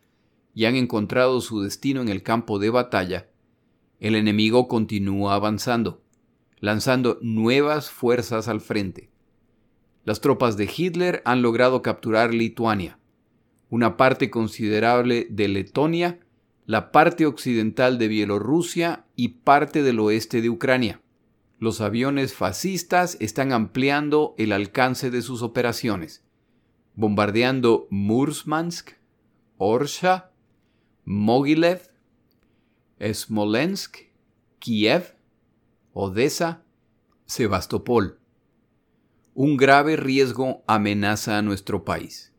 y 0.56 0.64
han 0.64 0.78
encontrado 0.78 1.42
su 1.42 1.62
destino 1.62 2.02
en 2.02 2.08
el 2.08 2.24
campo 2.24 2.58
de 2.58 2.70
batalla, 2.70 3.28
el 4.00 4.16
enemigo 4.16 4.70
continúa 4.70 5.36
avanzando, 5.36 6.02
lanzando 6.60 7.20
nuevas 7.22 7.92
fuerzas 7.92 8.48
al 8.48 8.62
frente. 8.62 9.10
Las 10.06 10.22
tropas 10.22 10.56
de 10.56 10.70
Hitler 10.74 11.22
han 11.26 11.42
logrado 11.42 11.82
capturar 11.82 12.34
Lituania, 12.34 12.98
una 13.70 13.98
parte 13.98 14.30
considerable 14.30 15.28
de 15.30 15.50
Letonia, 15.50 16.20
la 16.66 16.94
parte 16.94 17.26
occidental 17.26 17.98
de 17.98 18.08
Bielorrusia 18.08 19.06
y 19.18 19.30
parte 19.30 19.84
del 19.84 20.00
oeste 20.00 20.42
de 20.42 20.50
Ucrania 20.50 21.03
los 21.64 21.80
aviones 21.80 22.34
fascistas 22.34 23.16
están 23.22 23.54
ampliando 23.54 24.36
el 24.38 24.52
alcance 24.52 25.10
de 25.10 25.22
sus 25.22 25.42
operaciones. 25.42 26.22
bombardeando 26.96 27.88
Murmansk, 27.90 28.92
Orsha, 29.58 30.30
Mogilev, 31.06 31.90
Smolensk, 33.02 33.98
Kiev, 34.60 35.16
Odessa, 35.94 36.64
Sebastopol. 37.26 38.20
Un 39.34 39.56
grave 39.56 39.96
riesgo 39.96 40.64
amenaza 40.68 41.38
a 41.38 41.42
nuestro 41.42 41.86
país. 41.86 42.34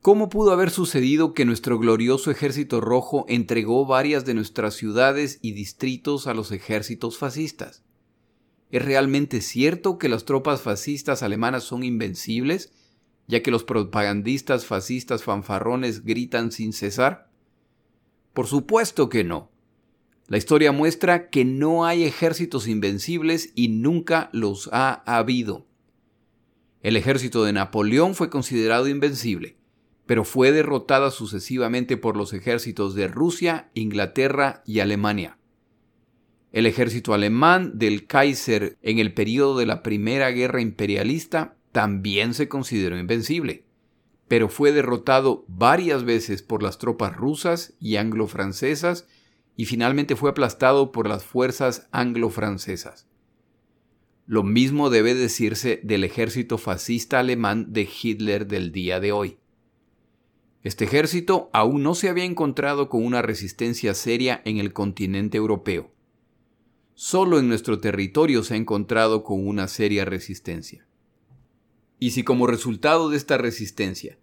¿Cómo 0.00 0.30
pudo 0.30 0.52
haber 0.52 0.70
sucedido 0.70 1.34
que 1.34 1.44
nuestro 1.44 1.78
glorioso 1.78 2.30
ejército 2.30 2.80
rojo 2.80 3.26
entregó 3.28 3.84
varias 3.84 4.24
de 4.24 4.32
nuestras 4.32 4.72
ciudades 4.72 5.38
y 5.42 5.52
distritos 5.52 6.26
a 6.26 6.32
los 6.32 6.50
ejércitos 6.50 7.18
fascistas? 7.18 7.84
¿Es 8.70 8.84
realmente 8.84 9.40
cierto 9.40 9.98
que 9.98 10.08
las 10.08 10.24
tropas 10.24 10.62
fascistas 10.62 11.22
alemanas 11.22 11.64
son 11.64 11.82
invencibles, 11.82 12.72
ya 13.26 13.42
que 13.42 13.50
los 13.50 13.64
propagandistas 13.64 14.66
fascistas 14.66 15.22
fanfarrones 15.24 16.04
gritan 16.04 16.52
sin 16.52 16.72
cesar? 16.72 17.30
Por 18.32 18.46
supuesto 18.46 19.08
que 19.08 19.24
no. 19.24 19.50
La 20.28 20.38
historia 20.38 20.70
muestra 20.70 21.30
que 21.30 21.44
no 21.44 21.84
hay 21.84 22.04
ejércitos 22.04 22.68
invencibles 22.68 23.52
y 23.54 23.68
nunca 23.68 24.30
los 24.32 24.68
ha 24.72 25.02
habido. 25.04 25.66
El 26.82 26.96
ejército 26.96 27.44
de 27.44 27.52
Napoleón 27.52 28.14
fue 28.14 28.30
considerado 28.30 28.86
invencible 28.88 29.60
pero 30.10 30.24
fue 30.24 30.50
derrotada 30.50 31.12
sucesivamente 31.12 31.96
por 31.96 32.16
los 32.16 32.32
ejércitos 32.32 32.96
de 32.96 33.06
Rusia, 33.06 33.70
Inglaterra 33.74 34.60
y 34.66 34.80
Alemania. 34.80 35.38
El 36.52 36.66
ejército 36.66 37.14
alemán 37.14 37.78
del 37.78 38.06
Kaiser 38.06 38.76
en 38.82 38.98
el 38.98 39.14
período 39.14 39.56
de 39.56 39.66
la 39.66 39.82
Primera 39.82 40.30
Guerra 40.30 40.60
Imperialista 40.60 41.56
también 41.70 42.34
se 42.34 42.48
consideró 42.48 42.98
invencible, 42.98 43.64
pero 44.26 44.48
fue 44.48 44.72
derrotado 44.72 45.44
varias 45.46 46.04
veces 46.04 46.42
por 46.42 46.64
las 46.64 46.78
tropas 46.78 47.16
rusas 47.16 47.74
y 47.78 47.96
anglo-francesas 47.96 49.06
y 49.56 49.66
finalmente 49.66 50.16
fue 50.16 50.30
aplastado 50.30 50.90
por 50.90 51.08
las 51.08 51.24
fuerzas 51.24 51.88
anglo-francesas. 51.92 53.06
Lo 54.26 54.42
mismo 54.42 54.90
debe 54.90 55.14
decirse 55.14 55.80
del 55.84 56.02
ejército 56.02 56.58
fascista 56.58 57.20
alemán 57.20 57.72
de 57.72 57.88
Hitler 58.02 58.46
del 58.46 58.72
día 58.72 58.98
de 58.98 59.12
hoy. 59.12 59.38
Este 60.62 60.84
ejército 60.84 61.48
aún 61.52 61.82
no 61.82 61.94
se 61.94 62.08
había 62.08 62.24
encontrado 62.24 62.88
con 62.88 63.04
una 63.04 63.22
resistencia 63.22 63.94
seria 63.94 64.42
en 64.44 64.58
el 64.58 64.72
continente 64.72 65.38
europeo. 65.38 65.92
Solo 67.02 67.38
en 67.38 67.48
nuestro 67.48 67.78
territorio 67.80 68.42
se 68.42 68.52
ha 68.52 68.56
encontrado 68.58 69.24
con 69.24 69.48
una 69.48 69.68
seria 69.68 70.04
resistencia. 70.04 70.86
Y 71.98 72.10
si 72.10 72.24
como 72.24 72.46
resultado 72.46 73.08
de 73.08 73.16
esta 73.16 73.38
resistencia, 73.38 74.18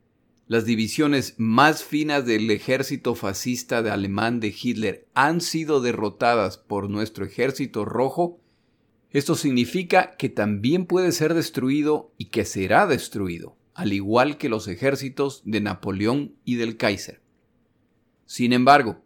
las 0.45 0.63
divisiones 0.63 1.33
más 1.37 1.83
finas 1.83 2.27
del 2.27 2.51
ejército 2.51 3.15
fascista 3.15 3.81
de 3.81 3.89
alemán 3.89 4.39
de 4.39 4.53
Hitler 4.55 5.07
han 5.15 5.41
sido 5.41 5.81
derrotadas 5.81 6.59
por 6.59 6.87
nuestro 6.87 7.25
ejército 7.25 7.83
rojo, 7.83 8.39
esto 9.09 9.33
significa 9.33 10.15
que 10.15 10.29
también 10.29 10.85
puede 10.85 11.13
ser 11.13 11.33
destruido 11.33 12.11
y 12.19 12.25
que 12.25 12.45
será 12.45 12.85
destruido 12.85 13.57
al 13.73 13.91
igual 13.91 14.37
que 14.37 14.49
los 14.49 14.67
ejércitos 14.67 15.41
de 15.45 15.61
Napoleón 15.61 16.35
y 16.45 16.57
del 16.57 16.77
Kaiser. 16.77 17.21
Sin 18.27 18.53
embargo, 18.53 19.03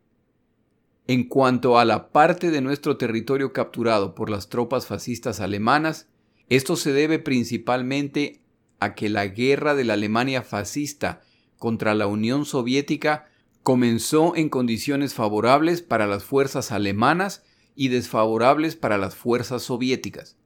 en 1.11 1.25
cuanto 1.25 1.77
a 1.77 1.83
la 1.83 2.07
parte 2.13 2.51
de 2.51 2.61
nuestro 2.61 2.95
territorio 2.95 3.51
capturado 3.51 4.15
por 4.15 4.29
las 4.29 4.47
tropas 4.47 4.85
fascistas 4.85 5.41
alemanas, 5.41 6.07
esto 6.47 6.77
se 6.77 6.93
debe 6.93 7.19
principalmente 7.19 8.39
a 8.79 8.95
que 8.95 9.09
la 9.09 9.27
guerra 9.27 9.75
de 9.75 9.83
la 9.83 9.95
Alemania 9.95 10.41
fascista 10.41 11.21
contra 11.57 11.95
la 11.95 12.07
Unión 12.07 12.45
Soviética 12.45 13.27
comenzó 13.61 14.37
en 14.37 14.47
condiciones 14.47 15.13
favorables 15.13 15.81
para 15.81 16.07
las 16.07 16.23
fuerzas 16.23 16.71
alemanas 16.71 17.43
y 17.75 17.89
desfavorables 17.89 18.77
para 18.77 18.97
las 18.97 19.13
fuerzas 19.13 19.63
soviéticas. 19.63 20.37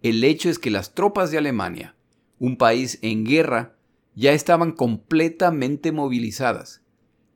El 0.00 0.22
hecho 0.22 0.48
es 0.48 0.60
que 0.60 0.70
las 0.70 0.94
tropas 0.94 1.32
de 1.32 1.38
Alemania, 1.38 1.96
un 2.38 2.56
país 2.56 3.00
en 3.02 3.24
guerra, 3.24 3.76
ya 4.14 4.30
estaban 4.30 4.70
completamente 4.70 5.90
movilizadas, 5.90 6.82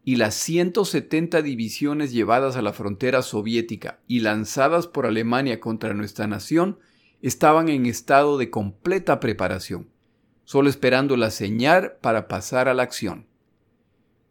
y 0.04 0.16
las 0.16 0.34
170 0.34 1.42
divisiones 1.42 2.12
llevadas 2.12 2.56
a 2.56 2.62
la 2.62 2.72
frontera 2.72 3.22
soviética 3.22 4.00
y 4.08 4.20
lanzadas 4.20 4.86
por 4.86 5.06
Alemania 5.06 5.60
contra 5.60 5.94
nuestra 5.94 6.26
nación 6.26 6.78
estaban 7.20 7.68
en 7.68 7.86
estado 7.86 8.36
de 8.36 8.50
completa 8.50 9.20
preparación, 9.20 9.88
solo 10.44 10.68
esperando 10.68 11.16
la 11.16 11.30
señal 11.30 11.98
para 12.00 12.26
pasar 12.26 12.68
a 12.68 12.74
la 12.74 12.82
acción. 12.82 13.26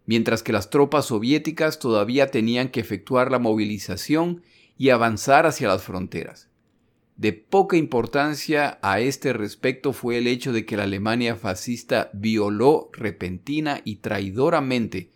Mientras 0.05 0.43
que 0.43 0.51
las 0.51 0.69
tropas 0.69 1.05
soviéticas 1.05 1.79
todavía 1.79 2.31
tenían 2.31 2.67
que 2.67 2.81
efectuar 2.81 3.31
la 3.31 3.39
movilización 3.39 4.43
y 4.77 4.89
avanzar 4.89 5.45
hacia 5.45 5.69
las 5.69 5.84
fronteras. 5.84 6.49
De 7.15 7.34
poca 7.34 7.77
importancia 7.77 8.79
a 8.81 8.99
este 8.99 9.31
respecto 9.31 9.93
fue 9.93 10.17
el 10.17 10.27
hecho 10.27 10.51
de 10.51 10.65
que 10.65 10.75
la 10.75 10.84
Alemania 10.84 11.36
fascista 11.36 12.10
violó 12.13 12.89
repentina 12.91 13.81
y 13.86 13.97
traidoramente 13.97 15.12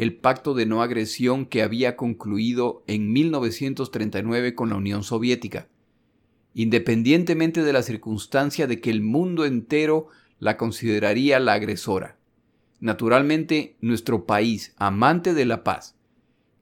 el 0.00 0.16
pacto 0.16 0.54
de 0.54 0.64
no 0.64 0.80
agresión 0.80 1.44
que 1.44 1.62
había 1.62 1.94
concluido 1.94 2.82
en 2.86 3.12
1939 3.12 4.54
con 4.54 4.70
la 4.70 4.76
Unión 4.76 5.02
Soviética, 5.02 5.68
independientemente 6.54 7.62
de 7.62 7.74
la 7.74 7.82
circunstancia 7.82 8.66
de 8.66 8.80
que 8.80 8.88
el 8.88 9.02
mundo 9.02 9.44
entero 9.44 10.08
la 10.38 10.56
consideraría 10.56 11.38
la 11.38 11.52
agresora. 11.52 12.16
Naturalmente, 12.80 13.76
nuestro 13.82 14.24
país, 14.24 14.72
amante 14.78 15.34
de 15.34 15.44
la 15.44 15.64
paz, 15.64 15.96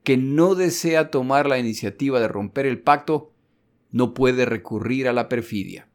que 0.03 0.17
no 0.17 0.53
desea 0.53 1.09
tomar 1.09 1.47
la 1.47 1.59
iniciativa 1.59 2.19
de 2.19 2.27
romper 2.27 2.65
el 2.65 2.81
pacto, 2.81 3.31
no 3.89 4.13
puede 4.13 4.43
recurrir 4.43 5.07
a 5.07 5.13
la 5.13 5.29
perfidia. 5.29 5.87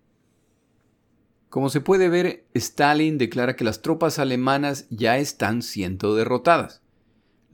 Como 1.51 1.69
se 1.69 1.83
puede 1.83 2.09
ver, 2.09 2.47
Stalin 2.55 3.19
declara 3.19 3.55
que 3.55 3.65
las 3.65 3.83
tropas 3.83 4.19
alemanas 4.19 4.87
ya 4.89 5.19
están 5.19 5.61
siendo 5.61 6.15
derrotadas, 6.15 6.81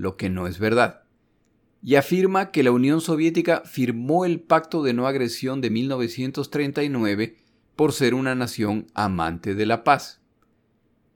lo 0.00 0.16
que 0.16 0.30
no 0.30 0.46
es 0.46 0.58
verdad, 0.58 1.02
y 1.82 1.96
afirma 1.96 2.50
que 2.50 2.62
la 2.62 2.72
Unión 2.72 3.00
Soviética 3.00 3.62
firmó 3.64 4.24
el 4.24 4.40
Pacto 4.40 4.82
de 4.82 4.94
No 4.94 5.06
Agresión 5.06 5.60
de 5.60 5.70
1939 5.70 7.36
por 7.76 7.92
ser 7.92 8.14
una 8.14 8.34
nación 8.34 8.86
amante 8.94 9.54
de 9.54 9.66
la 9.66 9.84
paz. 9.84 10.20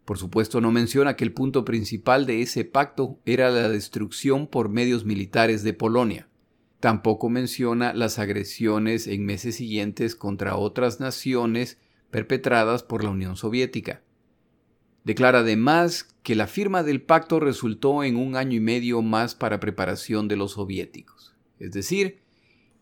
Por 0.05 0.19
supuesto 0.19 0.61
no 0.61 0.71
menciona 0.71 1.17
que 1.17 1.25
el 1.25 1.33
punto 1.33 1.65
principal 1.65 2.27
de 2.27 2.43
ese 2.43 2.65
pacto 2.65 3.19
era 3.25 3.51
la 3.51 3.71
destrucción 3.71 4.47
por 4.47 4.69
medios 4.69 5.07
militares 5.07 5.63
de 5.63 5.73
Polonia. 5.73 6.29
Tampoco 6.81 7.31
menciona 7.31 7.95
las 7.95 8.19
agresiones 8.19 9.07
en 9.07 9.25
meses 9.25 9.57
siguientes 9.57 10.15
contra 10.15 10.57
otras 10.57 11.01
naciones 11.01 11.79
perpetradas 12.11 12.83
por 12.83 13.03
la 13.03 13.11
Unión 13.11 13.37
Soviética. 13.37 14.03
Declara 15.05 15.41
además 15.41 16.09
que 16.23 16.35
la 16.35 16.47
firma 16.47 16.83
del 16.83 17.03
pacto 17.03 17.39
resultó 17.39 18.03
en 18.03 18.17
un 18.17 18.37
año 18.37 18.57
y 18.57 18.61
medio 18.61 19.03
más 19.03 19.35
para 19.35 19.61
preparación 19.61 20.29
de 20.29 20.37
los 20.37 20.53
soviéticos. 20.53 21.35
Es 21.59 21.73
decir, 21.73 22.23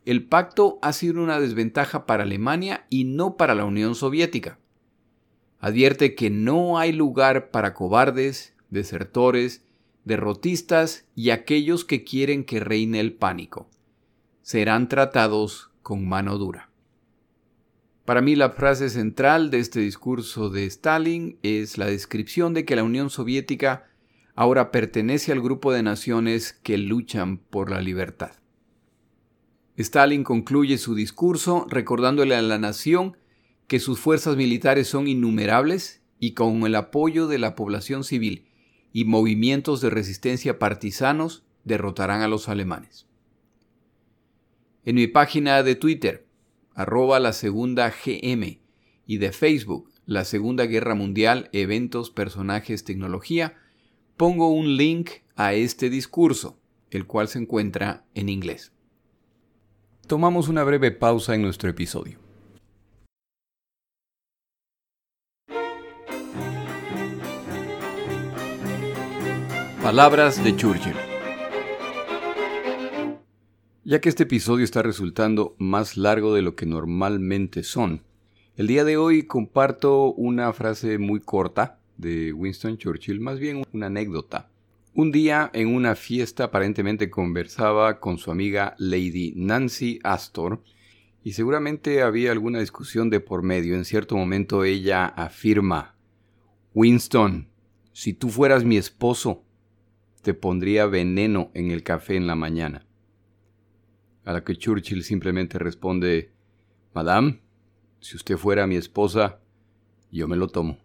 el 0.04 0.24
pacto 0.24 0.78
ha 0.82 0.92
sido 0.92 1.22
una 1.22 1.40
desventaja 1.40 2.06
para 2.06 2.22
Alemania 2.22 2.86
y 2.90 3.04
no 3.04 3.36
para 3.36 3.54
la 3.54 3.64
Unión 3.64 3.94
Soviética. 3.94 4.58
Advierte 5.60 6.14
que 6.14 6.30
no 6.30 6.78
hay 6.78 6.92
lugar 6.92 7.50
para 7.50 7.74
cobardes, 7.74 8.54
desertores, 8.70 9.64
derrotistas 10.04 11.06
y 11.14 11.30
aquellos 11.30 11.84
que 11.84 12.02
quieren 12.02 12.44
que 12.44 12.58
reine 12.58 12.98
el 12.98 13.12
pánico 13.12 13.68
serán 14.42 14.88
tratados 14.88 15.70
con 15.82 16.08
mano 16.08 16.36
dura. 16.36 16.71
Para 18.12 18.20
mí 18.20 18.36
la 18.36 18.50
frase 18.50 18.90
central 18.90 19.50
de 19.50 19.58
este 19.58 19.80
discurso 19.80 20.50
de 20.50 20.66
Stalin 20.66 21.38
es 21.42 21.78
la 21.78 21.86
descripción 21.86 22.52
de 22.52 22.66
que 22.66 22.76
la 22.76 22.82
Unión 22.82 23.08
Soviética 23.08 23.88
ahora 24.34 24.70
pertenece 24.70 25.32
al 25.32 25.40
grupo 25.40 25.72
de 25.72 25.82
naciones 25.82 26.52
que 26.52 26.76
luchan 26.76 27.38
por 27.38 27.70
la 27.70 27.80
libertad. 27.80 28.32
Stalin 29.78 30.24
concluye 30.24 30.76
su 30.76 30.94
discurso 30.94 31.64
recordándole 31.70 32.34
a 32.34 32.42
la 32.42 32.58
nación 32.58 33.16
que 33.66 33.80
sus 33.80 33.98
fuerzas 33.98 34.36
militares 34.36 34.88
son 34.88 35.08
innumerables 35.08 36.02
y 36.18 36.34
con 36.34 36.66
el 36.66 36.74
apoyo 36.74 37.28
de 37.28 37.38
la 37.38 37.54
población 37.54 38.04
civil 38.04 38.44
y 38.92 39.06
movimientos 39.06 39.80
de 39.80 39.88
resistencia 39.88 40.58
partisanos 40.58 41.44
derrotarán 41.64 42.20
a 42.20 42.28
los 42.28 42.50
alemanes. 42.50 43.06
En 44.84 44.96
mi 44.96 45.06
página 45.06 45.62
de 45.62 45.76
Twitter, 45.76 46.26
arroba 46.74 47.20
la 47.20 47.32
segunda 47.32 47.90
GM, 47.90 48.60
y 49.06 49.18
de 49.18 49.32
Facebook, 49.32 49.90
la 50.06 50.24
Segunda 50.24 50.64
Guerra 50.64 50.94
Mundial, 50.94 51.48
Eventos, 51.52 52.10
Personajes, 52.10 52.84
Tecnología, 52.84 53.58
pongo 54.16 54.48
un 54.48 54.76
link 54.76 55.10
a 55.36 55.54
este 55.54 55.90
discurso, 55.90 56.58
el 56.90 57.06
cual 57.06 57.28
se 57.28 57.38
encuentra 57.38 58.04
en 58.14 58.28
inglés. 58.28 58.72
Tomamos 60.06 60.48
una 60.48 60.64
breve 60.64 60.90
pausa 60.90 61.34
en 61.34 61.42
nuestro 61.42 61.70
Palabras 69.82 70.42
de 70.44 70.56
Churchill. 70.56 71.11
Ya 73.84 74.00
que 74.00 74.08
este 74.08 74.22
episodio 74.22 74.62
está 74.62 74.80
resultando 74.80 75.56
más 75.58 75.96
largo 75.96 76.32
de 76.34 76.42
lo 76.42 76.54
que 76.54 76.66
normalmente 76.66 77.64
son, 77.64 78.04
el 78.56 78.68
día 78.68 78.84
de 78.84 78.96
hoy 78.96 79.24
comparto 79.24 80.12
una 80.12 80.52
frase 80.52 80.98
muy 80.98 81.18
corta 81.18 81.80
de 81.96 82.32
Winston 82.32 82.78
Churchill, 82.78 83.18
más 83.18 83.40
bien 83.40 83.64
una 83.72 83.86
anécdota. 83.86 84.48
Un 84.94 85.10
día 85.10 85.50
en 85.52 85.74
una 85.74 85.96
fiesta 85.96 86.44
aparentemente 86.44 87.10
conversaba 87.10 87.98
con 87.98 88.18
su 88.18 88.30
amiga 88.30 88.76
Lady 88.78 89.32
Nancy 89.34 89.98
Astor 90.04 90.62
y 91.24 91.32
seguramente 91.32 92.02
había 92.02 92.30
alguna 92.30 92.60
discusión 92.60 93.10
de 93.10 93.18
por 93.18 93.42
medio. 93.42 93.74
En 93.74 93.84
cierto 93.84 94.16
momento 94.16 94.62
ella 94.62 95.06
afirma, 95.06 95.96
Winston, 96.72 97.48
si 97.92 98.12
tú 98.12 98.28
fueras 98.28 98.62
mi 98.62 98.76
esposo, 98.76 99.42
te 100.22 100.34
pondría 100.34 100.86
veneno 100.86 101.50
en 101.54 101.72
el 101.72 101.82
café 101.82 102.14
en 102.14 102.28
la 102.28 102.36
mañana. 102.36 102.86
A 104.24 104.32
la 104.32 104.44
que 104.44 104.56
Churchill 104.56 105.02
simplemente 105.02 105.58
responde, 105.58 106.32
Madame, 106.94 107.40
si 108.00 108.16
usted 108.16 108.36
fuera 108.36 108.66
mi 108.66 108.76
esposa, 108.76 109.40
yo 110.10 110.28
me 110.28 110.36
lo 110.36 110.48
tomo. 110.48 110.78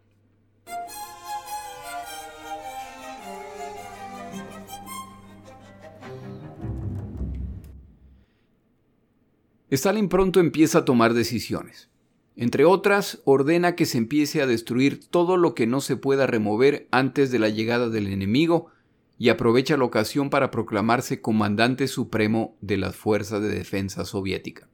Stalin 9.70 10.08
pronto 10.08 10.40
empieza 10.40 10.80
a 10.80 10.86
tomar 10.86 11.14
decisiones. 11.14 11.90
Entre 12.38 12.66
otras, 12.66 13.22
ordena 13.26 13.76
que 13.76 13.86
se 13.86 13.98
empiece 13.98 14.42
a 14.42 14.48
destruir 14.48 15.06
todo 15.10 15.38
lo 15.38 15.54
que 15.54 15.68
no 15.68 15.82
se 15.82 15.98
pueda 15.98 16.26
remover 16.26 16.88
antes 16.92 17.32
de 17.32 17.40
la 17.40 17.50
llegada 17.50 17.90
del 17.90 18.08
enemigo 18.08 18.72
y 19.18 19.30
aprovecha 19.30 19.78
la 19.78 19.86
ocasión 19.86 20.30
para 20.30 20.52
proclamarse 20.52 21.22
comandante 21.22 21.88
supremo 21.88 22.56
de 22.62 22.78
las 22.78 22.96
fuerzas 22.96 23.42
de 23.42 23.50
defensa 23.50 24.06
soviética. 24.06 24.70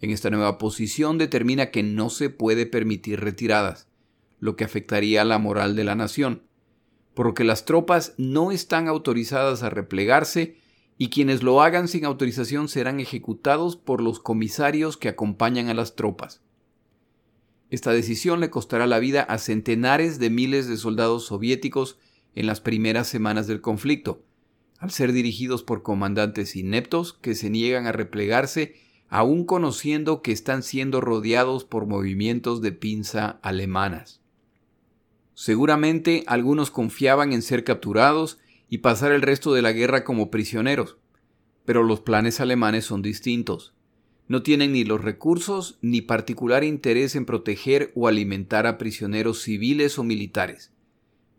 En 0.00 0.10
esta 0.10 0.30
nueva 0.30 0.58
posición 0.58 1.18
determina 1.18 1.70
que 1.70 1.82
no 1.82 2.10
se 2.10 2.30
puede 2.30 2.66
permitir 2.66 3.20
retiradas, 3.20 3.88
lo 4.38 4.56
que 4.56 4.64
afectaría 4.64 5.24
la 5.24 5.38
moral 5.38 5.76
de 5.76 5.84
la 5.84 5.94
nación, 5.94 6.42
porque 7.14 7.44
las 7.44 7.64
tropas 7.64 8.14
no 8.16 8.50
están 8.50 8.88
autorizadas 8.88 9.62
a 9.62 9.70
replegarse 9.70 10.56
y 10.96 11.08
quienes 11.08 11.42
lo 11.42 11.62
hagan 11.62 11.86
sin 11.88 12.04
autorización 12.04 12.68
serán 12.68 13.00
ejecutados 13.00 13.76
por 13.76 14.02
los 14.02 14.20
comisarios 14.20 14.96
que 14.96 15.08
acompañan 15.08 15.68
a 15.68 15.74
las 15.74 15.96
tropas. 15.96 16.42
Esta 17.70 17.92
decisión 17.92 18.40
le 18.40 18.50
costará 18.50 18.86
la 18.86 18.98
vida 18.98 19.22
a 19.22 19.38
centenares 19.38 20.18
de 20.18 20.30
miles 20.30 20.66
de 20.66 20.76
soldados 20.76 21.26
soviéticos 21.26 21.98
en 22.34 22.46
las 22.46 22.60
primeras 22.60 23.08
semanas 23.08 23.46
del 23.46 23.60
conflicto, 23.60 24.22
al 24.78 24.90
ser 24.90 25.12
dirigidos 25.12 25.62
por 25.62 25.82
comandantes 25.82 26.56
ineptos 26.56 27.12
que 27.12 27.34
se 27.34 27.50
niegan 27.50 27.86
a 27.86 27.92
replegarse 27.92 28.74
aun 29.10 29.44
conociendo 29.44 30.22
que 30.22 30.30
están 30.30 30.62
siendo 30.62 31.00
rodeados 31.00 31.64
por 31.64 31.86
movimientos 31.86 32.62
de 32.62 32.70
pinza 32.70 33.40
alemanas. 33.42 34.20
Seguramente 35.34 36.22
algunos 36.26 36.70
confiaban 36.70 37.32
en 37.32 37.42
ser 37.42 37.64
capturados 37.64 38.38
y 38.68 38.78
pasar 38.78 39.10
el 39.10 39.22
resto 39.22 39.52
de 39.52 39.62
la 39.62 39.72
guerra 39.72 40.04
como 40.04 40.30
prisioneros. 40.30 40.96
Pero 41.64 41.82
los 41.82 42.00
planes 42.00 42.40
alemanes 42.40 42.84
son 42.84 43.02
distintos. 43.02 43.74
No 44.28 44.42
tienen 44.42 44.72
ni 44.72 44.84
los 44.84 45.02
recursos 45.02 45.78
ni 45.82 46.02
particular 46.02 46.62
interés 46.62 47.16
en 47.16 47.26
proteger 47.26 47.90
o 47.96 48.06
alimentar 48.06 48.66
a 48.66 48.78
prisioneros 48.78 49.42
civiles 49.42 49.98
o 49.98 50.04
militares. 50.04 50.70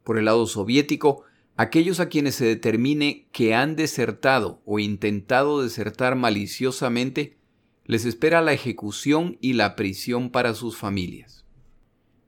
Por 0.03 0.17
el 0.17 0.25
lado 0.25 0.47
soviético, 0.47 1.23
aquellos 1.57 1.99
a 1.99 2.09
quienes 2.09 2.35
se 2.35 2.45
determine 2.45 3.27
que 3.31 3.53
han 3.53 3.75
desertado 3.75 4.61
o 4.65 4.79
intentado 4.79 5.61
desertar 5.61 6.15
maliciosamente, 6.15 7.37
les 7.85 8.05
espera 8.05 8.41
la 8.41 8.53
ejecución 8.53 9.37
y 9.41 9.53
la 9.53 9.75
prisión 9.75 10.29
para 10.29 10.53
sus 10.53 10.77
familias. 10.77 11.45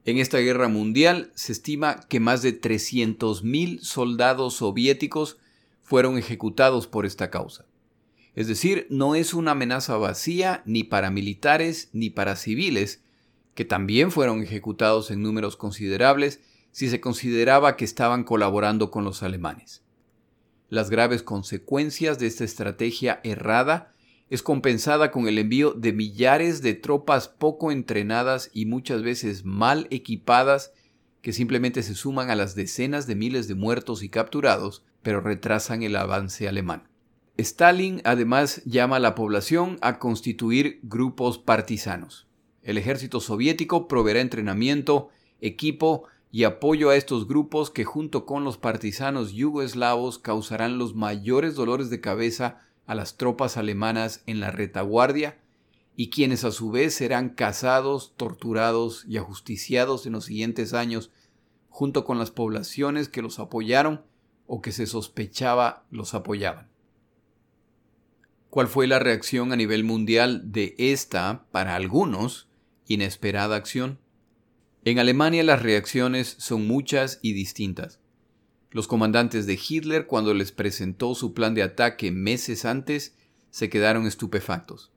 En 0.06 0.18
esta 0.18 0.40
guerra 0.40 0.68
mundial 0.68 1.32
se 1.34 1.54
estima 1.54 2.02
que 2.10 2.20
más 2.20 2.42
de 2.42 2.60
300.000 2.60 3.80
soldados 3.80 4.56
soviéticos 4.56 5.38
fueron 5.82 6.18
ejecutados 6.18 6.88
por 6.88 7.06
esta 7.06 7.30
causa. 7.30 7.66
Es 8.36 8.48
decir, 8.48 8.88
no 8.90 9.16
es 9.16 9.34
una 9.34 9.52
amenaza 9.52 9.96
vacía 9.96 10.64
ni 10.66 10.84
para 10.84 11.12
militares 11.12 11.90
ni 11.94 12.10
para 12.10 12.36
civiles, 12.36 13.02
que 13.54 13.64
también 13.64 14.12
fueron 14.12 14.42
ejecutados 14.42 15.12
en 15.12 15.22
números 15.22 15.56
considerables 15.56 16.42
si 16.74 16.90
se 16.90 17.00
consideraba 17.00 17.78
que 17.78 17.86
estaban 17.86 18.26
colaborando 18.26 18.92
con 18.92 19.06
los 19.06 19.24
alemanes. 19.24 19.84
Las 20.70 20.90
graves 20.90 21.22
consecuencias 21.22 22.18
de 22.18 22.26
esta 22.28 22.44
estrategia 22.44 23.22
errada 23.24 23.94
es 24.30 24.42
compensada 24.42 25.12
con 25.12 25.28
el 25.28 25.38
envío 25.38 25.74
de 25.74 25.94
millares 25.94 26.64
de 26.64 26.74
tropas 26.74 27.28
poco 27.28 27.72
entrenadas 27.72 28.50
y 28.54 28.66
muchas 28.66 29.04
veces 29.04 29.46
mal 29.46 29.88
equipadas 29.92 30.74
que 31.22 31.32
simplemente 31.32 31.84
se 31.84 31.94
suman 31.94 32.32
a 32.32 32.36
las 32.36 32.56
decenas 32.56 33.06
de 33.06 33.16
miles 33.16 33.48
de 33.48 33.54
muertos 33.54 34.02
y 34.02 34.10
capturados, 34.10 34.84
pero 35.04 35.22
retrasan 35.22 35.84
el 35.84 35.96
avance 35.96 36.48
alemán. 36.48 36.90
Stalin 37.38 38.02
además 38.04 38.64
llama 38.66 38.96
a 38.96 39.00
la 39.00 39.14
población 39.14 39.78
a 39.82 40.00
constituir 40.00 40.80
grupos 40.82 41.38
partisanos. 41.38 42.28
El 42.64 42.80
ejército 42.80 43.20
soviético 43.20 43.88
proveerá 43.88 44.22
entrenamiento, 44.22 45.10
equipo 45.40 46.08
y 46.36 46.46
apoyo 46.46 46.89
a 46.89 46.96
estos 46.96 47.28
grupos 47.28 47.69
que 47.69 47.86
junto 47.86 48.26
con 48.26 48.43
los 48.43 48.58
partisanos 48.58 49.34
yugoslavos 49.34 50.17
causarán 50.17 50.80
los 50.80 50.96
mayores 50.96 51.54
dolores 51.54 51.91
de 51.91 52.02
cabeza 52.02 52.60
a 52.88 52.96
las 52.96 53.17
tropas 53.17 53.56
alemanas 53.56 54.24
en 54.26 54.39
la 54.39 54.50
retaguardia 54.50 55.38
y 55.96 56.10
quienes 56.10 56.43
a 56.43 56.50
su 56.50 56.72
vez 56.72 56.96
serán 56.96 57.30
cazados, 57.30 58.15
torturados 58.17 59.06
y 59.08 59.17
ajusticiados 59.17 60.08
en 60.08 60.13
los 60.13 60.26
siguientes 60.26 60.74
años 60.74 61.12
junto 61.69 62.04
con 62.04 62.17
las 62.17 62.32
poblaciones 62.32 63.10
que 63.10 63.22
los 63.22 63.38
apoyaron 63.38 64.02
o 64.48 64.60
que 64.60 64.72
se 64.72 64.88
sospechaba 64.88 65.86
los 65.91 66.15
apoyaban. 66.15 66.67
¿Cuál 68.50 68.67
fue 68.67 68.88
la 68.88 68.98
reacción 68.98 69.54
a 69.54 69.56
nivel 69.56 69.84
mundial 69.84 70.52
de 70.52 70.74
esta, 70.80 71.46
para 71.52 71.76
algunos, 71.76 72.48
inesperada 72.88 73.56
acción? 73.56 74.00
En 74.86 75.00
Alemania 75.00 75.43
las 75.43 75.62
reacciones 75.62 76.36
son 76.39 76.67
muchas 76.67 77.19
y 77.22 77.34
distintas. 77.34 78.00
Los 78.69 78.88
comandantes 78.88 79.46
de 79.46 79.58
Hitler, 79.58 80.08
cuando 80.08 80.34
les 80.34 80.52
presentó 80.52 81.15
su 81.15 81.34
plan 81.34 81.54
de 81.54 81.63
ataque 81.63 82.12
meses 82.12 82.65
antes, 82.65 83.15
se 83.50 83.69
quedaron 83.69 84.08
estupefactos. 84.08 84.91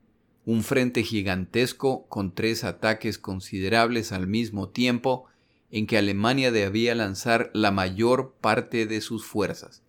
Un 0.44 0.64
frente 0.64 1.02
gigantesco 1.02 2.06
con 2.08 2.34
tres 2.34 2.64
ataques 2.64 3.18
considerables 3.18 4.12
al 4.12 4.26
mismo 4.26 4.70
tiempo 4.70 5.26
en 5.70 5.86
que 5.86 5.98
Alemania 5.98 6.50
debía 6.50 6.94
lanzar 6.94 7.50
la 7.52 7.70
mayor 7.70 8.34
parte 8.40 8.86
de 8.86 9.00
sus 9.00 9.24
fuerzas. 9.24 9.82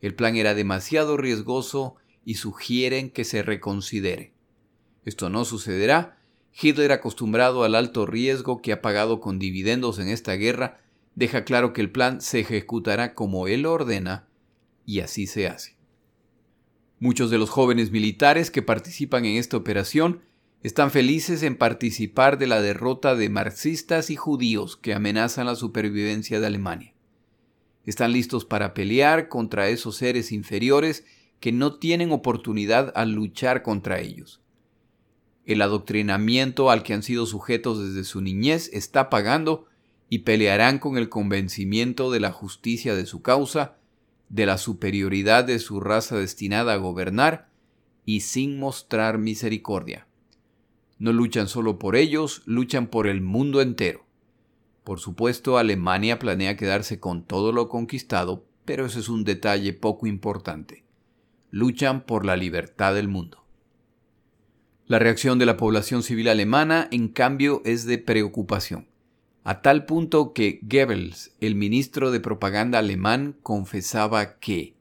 El 0.00 0.14
plan 0.14 0.36
era 0.36 0.54
demasiado 0.54 1.16
riesgoso 1.16 1.96
y 2.24 2.34
sugieren 2.34 3.10
que 3.10 3.24
se 3.24 3.42
reconsidere. 3.42 4.34
Esto 5.04 5.30
no 5.30 5.44
sucederá. 5.44 6.19
Hitler, 6.58 6.92
acostumbrado 6.92 7.64
al 7.64 7.74
alto 7.74 8.06
riesgo 8.06 8.60
que 8.60 8.72
ha 8.72 8.82
pagado 8.82 9.20
con 9.20 9.38
dividendos 9.38 9.98
en 9.98 10.08
esta 10.08 10.34
guerra, 10.34 10.78
deja 11.14 11.44
claro 11.44 11.72
que 11.72 11.80
el 11.80 11.90
plan 11.90 12.20
se 12.20 12.40
ejecutará 12.40 13.14
como 13.14 13.46
él 13.46 13.66
ordena 13.66 14.28
y 14.86 15.00
así 15.00 15.26
se 15.26 15.46
hace. 15.46 15.76
Muchos 16.98 17.30
de 17.30 17.38
los 17.38 17.50
jóvenes 17.50 17.90
militares 17.90 18.50
que 18.50 18.62
participan 18.62 19.24
en 19.24 19.36
esta 19.36 19.56
operación 19.56 20.22
están 20.62 20.90
felices 20.90 21.42
en 21.42 21.56
participar 21.56 22.36
de 22.36 22.46
la 22.46 22.60
derrota 22.60 23.14
de 23.14 23.30
marxistas 23.30 24.10
y 24.10 24.16
judíos 24.16 24.76
que 24.76 24.92
amenazan 24.92 25.46
la 25.46 25.54
supervivencia 25.54 26.40
de 26.40 26.46
Alemania. 26.46 26.92
Están 27.86 28.12
listos 28.12 28.44
para 28.44 28.74
pelear 28.74 29.28
contra 29.28 29.68
esos 29.70 29.96
seres 29.96 30.32
inferiores 30.32 31.06
que 31.40 31.52
no 31.52 31.78
tienen 31.78 32.12
oportunidad 32.12 32.92
al 32.94 33.12
luchar 33.12 33.62
contra 33.62 34.00
ellos. 34.00 34.42
El 35.50 35.62
adoctrinamiento 35.62 36.70
al 36.70 36.84
que 36.84 36.94
han 36.94 37.02
sido 37.02 37.26
sujetos 37.26 37.84
desde 37.84 38.04
su 38.04 38.20
niñez 38.20 38.70
está 38.72 39.10
pagando 39.10 39.66
y 40.08 40.20
pelearán 40.20 40.78
con 40.78 40.96
el 40.96 41.08
convencimiento 41.08 42.12
de 42.12 42.20
la 42.20 42.30
justicia 42.30 42.94
de 42.94 43.04
su 43.04 43.20
causa, 43.20 43.76
de 44.28 44.46
la 44.46 44.58
superioridad 44.58 45.42
de 45.42 45.58
su 45.58 45.80
raza 45.80 46.16
destinada 46.16 46.74
a 46.74 46.76
gobernar, 46.76 47.48
y 48.04 48.20
sin 48.20 48.60
mostrar 48.60 49.18
misericordia. 49.18 50.06
No 51.00 51.12
luchan 51.12 51.48
solo 51.48 51.80
por 51.80 51.96
ellos, 51.96 52.42
luchan 52.46 52.86
por 52.86 53.08
el 53.08 53.20
mundo 53.20 53.60
entero. 53.60 54.06
Por 54.84 55.00
supuesto, 55.00 55.58
Alemania 55.58 56.20
planea 56.20 56.56
quedarse 56.56 57.00
con 57.00 57.24
todo 57.24 57.50
lo 57.50 57.68
conquistado, 57.68 58.44
pero 58.64 58.86
ese 58.86 59.00
es 59.00 59.08
un 59.08 59.24
detalle 59.24 59.72
poco 59.72 60.06
importante. 60.06 60.84
Luchan 61.50 62.02
por 62.02 62.24
la 62.24 62.36
libertad 62.36 62.94
del 62.94 63.08
mundo. 63.08 63.40
La 64.90 64.98
reacción 64.98 65.38
de 65.38 65.46
la 65.46 65.56
población 65.56 66.02
civil 66.02 66.26
alemana, 66.26 66.88
en 66.90 67.06
cambio, 67.10 67.62
es 67.64 67.86
de 67.86 67.96
preocupación. 67.96 68.88
a 69.44 69.62
tal 69.62 69.86
punto 69.86 70.32
que 70.32 70.58
Goebbels, 70.62 71.30
el 71.40 71.54
ministro 71.54 72.10
de 72.10 72.18
propaganda 72.18 72.80
alemán, 72.80 73.36
confesaba 73.44 74.40
que 74.40 74.74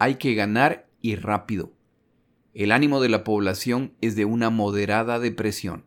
hay 0.00 0.16
que 0.16 0.34
ganar 0.34 0.88
y 1.00 1.14
rápido. 1.14 1.70
El 2.54 2.72
ánimo 2.72 3.00
de 3.00 3.08
la 3.08 3.22
población 3.22 3.92
es 4.00 4.16
de 4.16 4.24
una 4.24 4.50
moderada 4.50 5.20
depresión. 5.20 5.84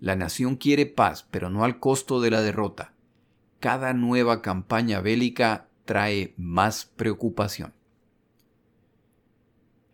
La 0.00 0.16
nación 0.16 0.56
quiere 0.56 0.86
paz, 0.86 1.24
pero 1.30 1.50
no 1.50 1.62
al 1.62 1.78
costo 1.78 2.20
de 2.20 2.32
la 2.32 2.42
derrota. 2.42 2.94
Cada 3.60 3.92
nueva 3.92 4.42
campaña 4.42 5.00
bélica 5.00 5.68
trae 5.84 6.34
más 6.36 6.84
preocupación. 6.84 7.74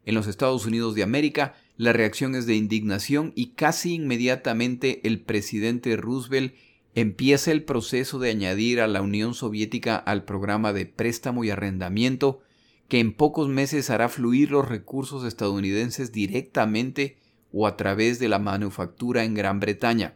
En 0.06 0.14
los 0.14 0.26
Estados 0.26 0.64
Unidos 0.64 0.94
de 0.94 1.02
América, 1.02 1.52
la 1.83 1.92
reacción 1.92 2.37
es 2.37 2.47
de 2.47 2.55
indignación 2.55 3.33
y 3.35 3.55
casi 3.55 3.95
inmediatamente 3.95 5.01
el 5.03 5.21
presidente 5.21 5.97
Roosevelt 5.97 6.55
empieza 6.95 7.51
el 7.51 7.64
proceso 7.64 8.21
de 8.21 8.31
añadir 8.31 8.81
a 8.81 8.87
la 8.87 9.03
Unión 9.03 9.35
Soviética 9.35 9.97
al 9.97 10.23
programa 10.25 10.73
de 10.73 10.87
préstamo 10.87 11.42
y 11.42 11.51
arrendamiento 11.51 12.40
que 12.87 13.01
en 13.01 13.12
pocos 13.12 13.49
meses 13.49 13.90
hará 13.90 14.09
fluir 14.09 14.53
los 14.53 14.68
recursos 14.68 15.25
estadounidenses 15.25 16.12
directamente 16.12 17.16
o 17.53 17.66
a 17.66 17.77
través 17.77 18.21
de 18.21 18.29
la 18.29 18.38
manufactura 18.38 19.25
en 19.25 19.35
Gran 19.35 19.59
Bretaña. 19.59 20.14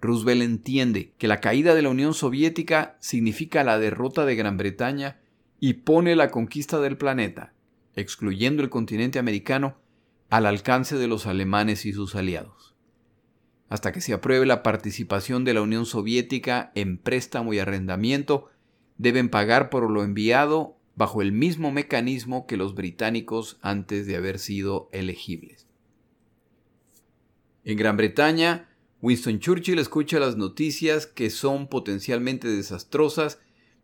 Roosevelt 0.00 0.42
entiende 0.42 1.12
que 1.18 1.28
la 1.28 1.40
caída 1.40 1.76
de 1.76 1.82
la 1.82 1.90
Unión 1.90 2.14
Soviética 2.14 2.96
significa 2.98 3.62
la 3.62 3.78
derrota 3.78 4.26
de 4.26 4.34
Gran 4.34 4.56
Bretaña 4.56 5.20
y 5.60 5.74
pone 5.74 6.16
la 6.16 6.32
conquista 6.32 6.80
del 6.80 6.96
planeta, 6.96 7.54
excluyendo 7.94 8.60
el 8.60 8.70
continente 8.70 9.20
americano, 9.20 9.83
al 10.34 10.46
alcance 10.46 10.96
de 10.96 11.06
los 11.06 11.28
alemanes 11.28 11.86
y 11.86 11.92
sus 11.92 12.16
aliados. 12.16 12.74
Hasta 13.68 13.92
que 13.92 14.00
se 14.00 14.12
apruebe 14.12 14.46
la 14.46 14.64
participación 14.64 15.44
de 15.44 15.54
la 15.54 15.62
Unión 15.62 15.86
Soviética 15.86 16.72
en 16.74 16.98
préstamo 16.98 17.54
y 17.54 17.60
arrendamiento, 17.60 18.50
deben 18.98 19.28
pagar 19.28 19.70
por 19.70 19.88
lo 19.88 20.02
enviado 20.02 20.76
bajo 20.96 21.22
el 21.22 21.30
mismo 21.30 21.70
mecanismo 21.70 22.48
que 22.48 22.56
los 22.56 22.74
británicos 22.74 23.58
antes 23.62 24.08
de 24.08 24.16
haber 24.16 24.40
sido 24.40 24.88
elegibles. 24.90 25.68
En 27.62 27.78
Gran 27.78 27.96
Bretaña, 27.96 28.68
Winston 29.02 29.38
Churchill 29.38 29.78
escucha 29.78 30.18
las 30.18 30.36
noticias 30.36 31.06
que 31.06 31.30
son 31.30 31.68
potencialmente 31.68 32.48
desastrosas, 32.48 33.38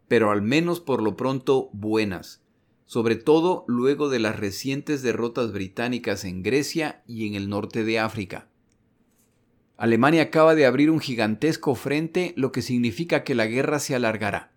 pero 0.08 0.32
al 0.32 0.42
menos 0.42 0.80
por 0.80 1.00
lo 1.00 1.16
pronto 1.16 1.70
buenas, 1.72 2.39
sobre 2.90 3.14
todo 3.14 3.64
luego 3.68 4.09
de 4.09 4.18
las 4.18 4.37
recientes 4.37 5.00
derrotas 5.00 5.53
británicas 5.53 6.24
en 6.24 6.42
Grecia 6.42 7.05
y 7.07 7.29
en 7.29 7.37
el 7.37 7.48
norte 7.48 7.85
de 7.85 8.00
África. 8.00 8.48
Alemania 9.76 10.22
acaba 10.22 10.57
de 10.57 10.66
abrir 10.66 10.90
un 10.90 10.98
gigantesco 10.98 11.76
frente, 11.76 12.35
lo 12.37 12.50
que 12.50 12.62
significa 12.62 13.22
que 13.22 13.37
la 13.37 13.46
guerra 13.46 13.79
se 13.79 13.94
alargará, 13.94 14.50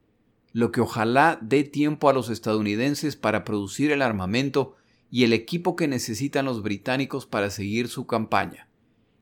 lo 0.52 0.72
que 0.72 0.82
ojalá 0.82 1.38
dé 1.44 1.64
tiempo 1.64 2.10
a 2.10 2.14
los 2.14 2.32
estadounidenses 2.32 3.16
para 3.16 3.44
producir 3.44 3.92
el 3.92 4.02
armamento 4.02 4.78
y 5.12 5.26
el 5.26 5.34
equipo 5.34 5.76
que 5.76 5.88
necesitan 5.88 6.46
los 6.46 6.64
británicos 6.64 7.28
para 7.28 7.52
seguir 7.52 7.88
su 7.88 8.08
campaña 8.08 8.68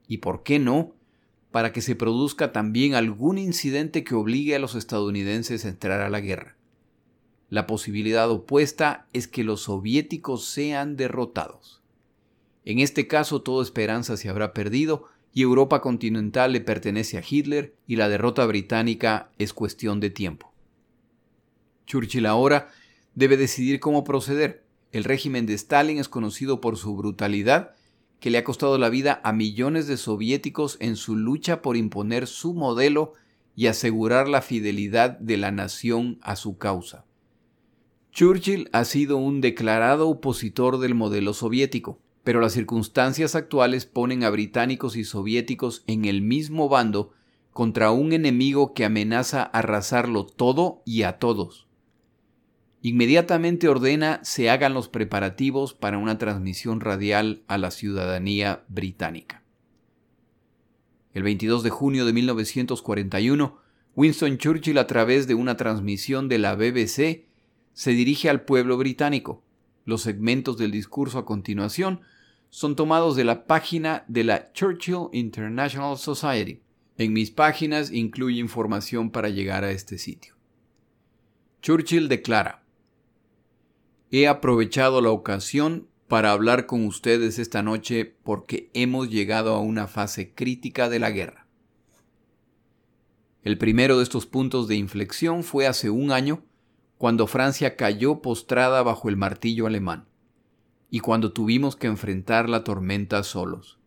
y, 0.07 0.19
por 0.19 0.43
qué 0.43 0.57
no, 0.57 0.95
para 1.51 1.73
que 1.73 1.81
se 1.81 1.97
produzca 1.97 2.53
también 2.53 2.95
algún 2.95 3.37
incidente 3.37 4.05
que 4.05 4.15
obligue 4.15 4.55
a 4.55 4.59
los 4.59 4.75
estadounidenses 4.75 5.65
a 5.65 5.67
entrar 5.67 5.99
a 5.99 6.09
la 6.09 6.21
guerra. 6.21 6.55
La 7.51 7.67
posibilidad 7.67 8.31
opuesta 8.31 9.07
es 9.11 9.27
que 9.27 9.43
los 9.43 9.63
soviéticos 9.63 10.45
sean 10.45 10.95
derrotados. 10.95 11.81
En 12.63 12.79
este 12.79 13.07
caso 13.07 13.41
toda 13.41 13.61
esperanza 13.61 14.15
se 14.15 14.29
habrá 14.29 14.53
perdido 14.53 15.03
y 15.33 15.41
Europa 15.41 15.81
continental 15.81 16.53
le 16.53 16.61
pertenece 16.61 17.17
a 17.17 17.23
Hitler 17.29 17.75
y 17.85 17.97
la 17.97 18.07
derrota 18.07 18.45
británica 18.45 19.31
es 19.37 19.51
cuestión 19.51 19.99
de 19.99 20.09
tiempo. 20.09 20.53
Churchill 21.87 22.25
ahora 22.25 22.69
debe 23.15 23.35
decidir 23.35 23.81
cómo 23.81 24.05
proceder. 24.05 24.63
El 24.93 25.03
régimen 25.03 25.45
de 25.45 25.55
Stalin 25.55 25.97
es 25.97 26.07
conocido 26.07 26.61
por 26.61 26.77
su 26.77 26.95
brutalidad 26.95 27.75
que 28.21 28.29
le 28.29 28.37
ha 28.37 28.45
costado 28.45 28.77
la 28.77 28.87
vida 28.87 29.19
a 29.25 29.33
millones 29.33 29.87
de 29.87 29.97
soviéticos 29.97 30.77
en 30.79 30.95
su 30.95 31.17
lucha 31.17 31.61
por 31.61 31.75
imponer 31.75 32.27
su 32.27 32.53
modelo 32.53 33.11
y 33.57 33.67
asegurar 33.67 34.29
la 34.29 34.41
fidelidad 34.41 35.19
de 35.19 35.35
la 35.35 35.51
nación 35.51 36.17
a 36.21 36.37
su 36.37 36.57
causa. 36.57 37.03
Churchill 38.11 38.69
ha 38.73 38.83
sido 38.83 39.17
un 39.17 39.39
declarado 39.39 40.09
opositor 40.09 40.79
del 40.79 40.95
modelo 40.95 41.33
soviético, 41.33 41.99
pero 42.23 42.41
las 42.41 42.51
circunstancias 42.51 43.35
actuales 43.35 43.85
ponen 43.85 44.23
a 44.23 44.29
británicos 44.29 44.97
y 44.97 45.05
soviéticos 45.05 45.83
en 45.87 46.03
el 46.05 46.21
mismo 46.21 46.67
bando 46.67 47.13
contra 47.51 47.91
un 47.91 48.11
enemigo 48.11 48.73
que 48.73 48.85
amenaza 48.85 49.43
arrasarlo 49.43 50.25
todo 50.25 50.81
y 50.85 51.03
a 51.03 51.19
todos. 51.19 51.67
Inmediatamente 52.81 53.69
ordena 53.69 54.19
se 54.23 54.49
hagan 54.49 54.73
los 54.73 54.89
preparativos 54.89 55.73
para 55.73 55.97
una 55.97 56.17
transmisión 56.17 56.81
radial 56.81 57.43
a 57.47 57.57
la 57.57 57.71
ciudadanía 57.71 58.65
británica. 58.67 59.43
El 61.13 61.23
22 61.23 61.63
de 61.63 61.69
junio 61.69 62.05
de 62.05 62.13
1941, 62.13 63.57
Winston 63.95 64.37
Churchill 64.37 64.77
a 64.77 64.87
través 64.87 65.27
de 65.27 65.35
una 65.35 65.57
transmisión 65.57 66.27
de 66.27 66.39
la 66.39 66.55
BBC 66.55 67.30
se 67.73 67.91
dirige 67.91 68.29
al 68.29 68.41
pueblo 68.41 68.77
británico. 68.77 69.43
Los 69.85 70.01
segmentos 70.01 70.57
del 70.57 70.71
discurso 70.71 71.17
a 71.17 71.25
continuación 71.25 72.01
son 72.49 72.75
tomados 72.75 73.15
de 73.15 73.23
la 73.23 73.45
página 73.45 74.03
de 74.07 74.23
la 74.23 74.51
Churchill 74.51 75.07
International 75.13 75.97
Society. 75.97 76.61
En 76.97 77.13
mis 77.13 77.31
páginas 77.31 77.91
incluye 77.91 78.39
información 78.39 79.09
para 79.09 79.29
llegar 79.29 79.63
a 79.63 79.71
este 79.71 79.97
sitio. 79.97 80.35
Churchill 81.61 82.09
declara, 82.09 82.63
He 84.11 84.27
aprovechado 84.27 84.99
la 85.01 85.11
ocasión 85.11 85.87
para 86.07 86.33
hablar 86.33 86.65
con 86.65 86.85
ustedes 86.85 87.39
esta 87.39 87.63
noche 87.63 88.17
porque 88.23 88.69
hemos 88.73 89.09
llegado 89.09 89.55
a 89.55 89.61
una 89.61 89.87
fase 89.87 90.33
crítica 90.33 90.89
de 90.89 90.99
la 90.99 91.09
guerra. 91.09 91.47
El 93.43 93.57
primero 93.57 93.97
de 93.97 94.03
estos 94.03 94.25
puntos 94.25 94.67
de 94.67 94.75
inflexión 94.75 95.43
fue 95.43 95.67
hace 95.67 95.89
un 95.89 96.11
año, 96.11 96.43
cuando 97.01 97.25
Francia 97.25 97.77
cayó 97.77 98.21
postrada 98.21 98.83
bajo 98.83 99.09
el 99.09 99.17
martillo 99.17 99.65
alemán, 99.65 100.05
y 100.91 100.99
cuando 100.99 101.31
tuvimos 101.31 101.75
que 101.75 101.87
enfrentar 101.87 102.47
la 102.47 102.63
tormenta 102.63 103.23
solos. 103.23 103.79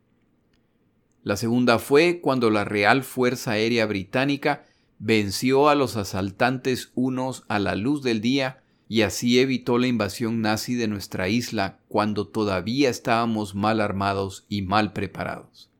La 1.22 1.36
segunda 1.36 1.78
fue 1.78 2.18
cuando 2.20 2.50
la 2.50 2.64
Real 2.64 3.04
Fuerza 3.04 3.52
Aérea 3.52 3.86
Británica 3.86 4.64
venció 4.98 5.68
a 5.68 5.76
los 5.76 5.96
asaltantes 5.96 6.90
unos 6.96 7.44
a 7.46 7.60
la 7.60 7.76
luz 7.76 8.02
del 8.02 8.20
día 8.20 8.64
y 8.88 9.02
así 9.02 9.38
evitó 9.38 9.78
la 9.78 9.86
invasión 9.86 10.40
nazi 10.40 10.74
de 10.74 10.88
nuestra 10.88 11.28
isla 11.28 11.78
cuando 11.86 12.26
todavía 12.26 12.90
estábamos 12.90 13.54
mal 13.54 13.80
armados 13.80 14.44
y 14.48 14.62
mal 14.62 14.92
preparados. 14.92 15.70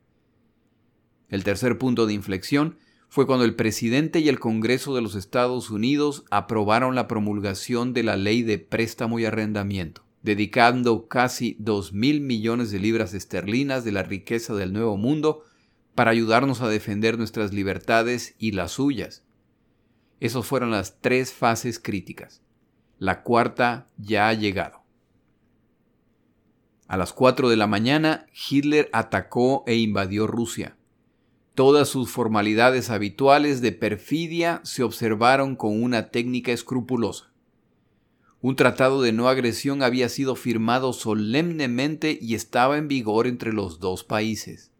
El 1.28 1.42
tercer 1.42 1.78
punto 1.78 2.06
de 2.06 2.14
inflexión 2.14 2.78
fue 3.14 3.28
cuando 3.28 3.44
el 3.44 3.54
presidente 3.54 4.18
y 4.18 4.28
el 4.28 4.40
Congreso 4.40 4.92
de 4.92 5.00
los 5.00 5.14
Estados 5.14 5.70
Unidos 5.70 6.24
aprobaron 6.32 6.96
la 6.96 7.06
promulgación 7.06 7.92
de 7.92 8.02
la 8.02 8.16
ley 8.16 8.42
de 8.42 8.58
préstamo 8.58 9.20
y 9.20 9.24
arrendamiento, 9.24 10.02
dedicando 10.24 11.06
casi 11.06 11.54
dos 11.60 11.92
mil 11.92 12.20
millones 12.20 12.72
de 12.72 12.80
libras 12.80 13.14
esterlinas 13.14 13.84
de 13.84 13.92
la 13.92 14.02
riqueza 14.02 14.52
del 14.54 14.72
Nuevo 14.72 14.96
Mundo 14.96 15.44
para 15.94 16.10
ayudarnos 16.10 16.60
a 16.60 16.68
defender 16.68 17.16
nuestras 17.16 17.52
libertades 17.52 18.34
y 18.40 18.50
las 18.50 18.72
suyas. 18.72 19.22
Esas 20.18 20.44
fueron 20.44 20.72
las 20.72 21.00
tres 21.00 21.32
fases 21.32 21.78
críticas. 21.78 22.42
La 22.98 23.22
cuarta 23.22 23.86
ya 23.96 24.28
ha 24.28 24.34
llegado. 24.34 24.82
A 26.88 26.96
las 26.96 27.12
4 27.12 27.48
de 27.48 27.56
la 27.56 27.68
mañana, 27.68 28.26
Hitler 28.50 28.90
atacó 28.92 29.62
e 29.68 29.76
invadió 29.76 30.26
Rusia. 30.26 30.76
Todas 31.54 31.88
sus 31.88 32.10
formalidades 32.10 32.90
habituales 32.90 33.60
de 33.60 33.70
perfidia 33.70 34.60
se 34.64 34.82
observaron 34.82 35.54
con 35.54 35.80
una 35.80 36.08
técnica 36.10 36.50
escrupulosa. 36.50 37.32
Un 38.40 38.56
tratado 38.56 39.02
de 39.02 39.12
no 39.12 39.28
agresión 39.28 39.84
había 39.84 40.08
sido 40.08 40.34
firmado 40.34 40.92
solemnemente 40.92 42.18
y 42.20 42.34
estaba 42.34 42.76
en 42.76 42.88
vigor 42.88 43.28
entre 43.28 43.52
los 43.52 43.78
dos 43.78 44.02
países. 44.02 44.72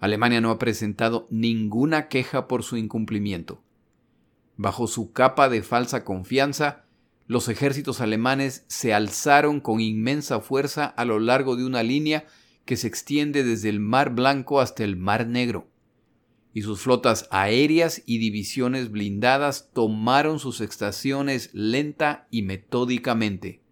Alemania 0.00 0.40
no 0.40 0.50
ha 0.50 0.58
presentado 0.58 1.26
ninguna 1.30 2.08
queja 2.08 2.48
por 2.48 2.62
su 2.62 2.78
incumplimiento. 2.78 3.62
Bajo 4.56 4.86
su 4.86 5.12
capa 5.12 5.50
de 5.50 5.62
falsa 5.62 6.04
confianza, 6.04 6.86
los 7.26 7.48
ejércitos 7.48 8.00
alemanes 8.00 8.64
se 8.66 8.94
alzaron 8.94 9.60
con 9.60 9.80
inmensa 9.80 10.40
fuerza 10.40 10.86
a 10.86 11.04
lo 11.04 11.20
largo 11.20 11.54
de 11.54 11.66
una 11.66 11.82
línea 11.82 12.24
que 12.64 12.76
se 12.78 12.86
extiende 12.86 13.44
desde 13.44 13.68
el 13.68 13.78
Mar 13.78 14.14
Blanco 14.14 14.60
hasta 14.60 14.84
el 14.84 14.96
Mar 14.96 15.26
Negro, 15.26 15.68
y 16.54 16.62
sus 16.62 16.80
flotas 16.80 17.28
aéreas 17.30 18.02
y 18.04 18.18
divisiones 18.18 18.90
blindadas 18.90 19.70
tomaron 19.72 20.38
sus 20.38 20.60
estaciones 20.60 21.50
lenta 21.52 22.26
y 22.30 22.42
metódicamente. 22.42 23.62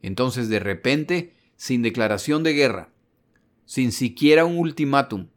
Entonces 0.00 0.48
de 0.48 0.60
repente, 0.60 1.34
sin 1.56 1.82
declaración 1.82 2.42
de 2.42 2.52
guerra, 2.54 2.92
sin 3.64 3.92
siquiera 3.92 4.44
un 4.44 4.58
ultimátum, 4.58 5.28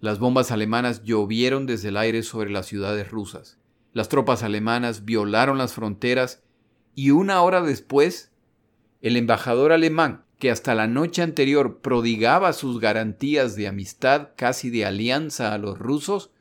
Las 0.00 0.18
bombas 0.18 0.50
alemanas 0.50 1.04
llovieron 1.04 1.64
desde 1.64 1.90
el 1.90 1.96
aire 1.96 2.24
sobre 2.24 2.50
las 2.50 2.66
ciudades 2.66 3.08
rusas. 3.08 3.60
Las 3.92 4.08
tropas 4.08 4.42
alemanas 4.42 5.04
violaron 5.04 5.58
las 5.58 5.74
fronteras 5.74 6.42
y 6.96 7.10
una 7.10 7.40
hora 7.42 7.62
después, 7.62 8.32
el 9.00 9.16
embajador 9.16 9.70
alemán, 9.70 10.24
que 10.42 10.50
hasta 10.50 10.74
la 10.74 10.88
noche 10.88 11.22
anterior 11.22 11.78
prodigaba 11.82 12.52
sus 12.52 12.80
garantías 12.80 13.54
de 13.54 13.68
amistad, 13.68 14.30
casi 14.34 14.70
de 14.70 14.84
alianza 14.84 15.54
a 15.54 15.58
los 15.58 15.78
rusos, 15.78 16.32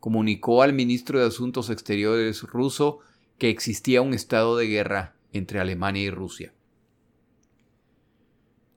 comunicó 0.00 0.64
al 0.64 0.72
ministro 0.72 1.20
de 1.20 1.26
Asuntos 1.26 1.70
Exteriores 1.70 2.42
ruso 2.42 2.98
que 3.38 3.48
existía 3.48 4.02
un 4.02 4.14
estado 4.14 4.56
de 4.56 4.66
guerra 4.66 5.14
entre 5.32 5.60
Alemania 5.60 6.02
y 6.02 6.10
Rusia. 6.10 6.54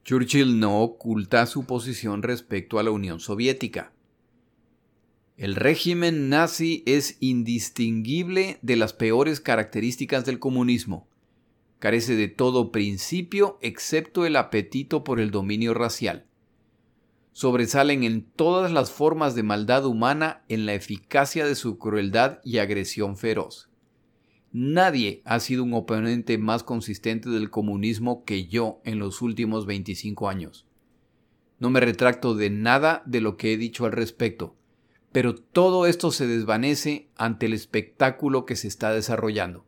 Churchill 0.06 0.60
no 0.60 0.84
oculta 0.84 1.48
su 1.48 1.66
posición 1.66 2.22
respecto 2.22 2.78
a 2.78 2.84
la 2.84 2.92
Unión 2.92 3.20
Soviética. 3.20 3.92
El 5.36 5.56
régimen 5.56 6.30
nazi 6.30 6.84
es 6.86 7.18
indistinguible 7.22 8.60
de 8.62 8.76
las 8.76 8.94
peores 8.94 9.40
características 9.40 10.26
del 10.26 10.38
comunismo. 10.38 11.09
Carece 11.80 12.16
de 12.16 12.28
todo 12.28 12.72
principio 12.72 13.58
excepto 13.62 14.26
el 14.26 14.36
apetito 14.36 15.04
por 15.04 15.20
el 15.20 15.32
dominio 15.32 15.74
racial. 15.74 16.26
Sobresalen 17.32 18.04
en 18.04 18.24
todas 18.24 18.72
las 18.72 18.92
formas 18.92 19.34
de 19.34 19.44
maldad 19.44 19.86
humana 19.86 20.44
en 20.50 20.66
la 20.66 20.74
eficacia 20.74 21.46
de 21.46 21.56
su 21.56 21.78
crueldad 21.78 22.40
y 22.44 22.58
agresión 22.58 23.18
feroz. 23.18 23.70
Nadie 24.52 25.22
ha 25.26 25.40
sido 25.40 25.64
un 25.64 25.74
oponente 25.74 26.38
más 26.38 26.64
consistente 26.64 27.30
del 27.30 27.50
comunismo 27.50 28.24
que 28.26 28.48
yo 28.48 28.82
en 28.84 29.00
los 29.00 29.22
últimos 29.22 29.66
25 29.66 30.28
años. 30.28 30.66
No 31.60 31.70
me 31.70 31.80
retracto 31.80 32.36
de 32.36 32.50
nada 32.50 33.04
de 33.06 33.22
lo 33.22 33.38
que 33.38 33.54
he 33.54 33.58
dicho 33.58 33.86
al 33.86 33.92
respecto 33.92 34.56
pero 35.12 35.36
todo 35.36 35.88
esto 35.88 36.12
se 36.12 36.28
desvanece 36.28 37.10
ante 37.16 37.48
el 37.48 37.54
espectáculo 37.54 38.46
que 38.46 38.56
se 38.56 38.68
está 38.68 38.94
desarrollando. 38.94 39.66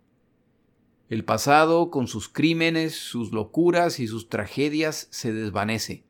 El 1.12 1.26
pasado, 1.26 1.92
con 1.92 2.08
sus 2.08 2.30
crímenes, 2.30 2.96
sus 2.96 3.34
locuras 3.34 4.00
y 4.00 4.08
sus 4.08 4.30
tragedias, 4.30 5.10
se 5.12 5.34
desvanece. 5.34 6.06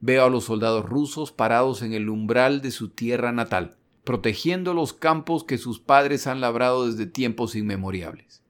Veo 0.00 0.24
a 0.24 0.28
los 0.28 0.46
soldados 0.46 0.84
rusos 0.84 1.30
parados 1.30 1.80
en 1.82 1.92
el 1.92 2.08
umbral 2.08 2.60
de 2.60 2.72
su 2.72 2.88
tierra 2.88 3.30
natal, 3.30 3.76
protegiendo 4.02 4.74
los 4.74 4.92
campos 4.92 5.44
que 5.44 5.58
sus 5.58 5.78
padres 5.78 6.26
han 6.26 6.40
labrado 6.40 6.88
desde 6.88 7.06
tiempos 7.06 7.54
inmemoriales. 7.54 8.42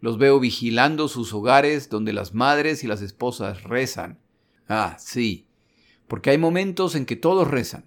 Los 0.00 0.18
veo 0.18 0.38
vigilando 0.38 1.08
sus 1.08 1.32
hogares 1.32 1.90
donde 1.90 2.12
las 2.12 2.32
madres 2.32 2.84
y 2.84 2.86
las 2.86 3.02
esposas 3.02 3.64
rezan. 3.64 4.20
Ah, 4.68 4.94
sí, 5.00 5.48
porque 6.06 6.30
hay 6.30 6.38
momentos 6.38 6.94
en 6.94 7.06
que 7.06 7.16
todos 7.16 7.48
rezan 7.48 7.86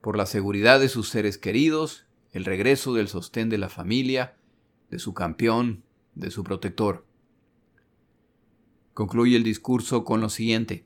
por 0.00 0.16
la 0.16 0.24
seguridad 0.24 0.80
de 0.80 0.88
sus 0.88 1.10
seres 1.10 1.36
queridos, 1.36 2.06
el 2.32 2.46
regreso 2.46 2.94
del 2.94 3.08
sostén 3.08 3.50
de 3.50 3.58
la 3.58 3.68
familia, 3.68 4.38
de 4.88 4.98
su 4.98 5.12
campeón, 5.12 5.84
de 6.16 6.32
su 6.32 6.42
protector. 6.42 7.06
Concluye 8.92 9.36
el 9.36 9.44
discurso 9.44 10.04
con 10.04 10.20
lo 10.20 10.28
siguiente. 10.28 10.84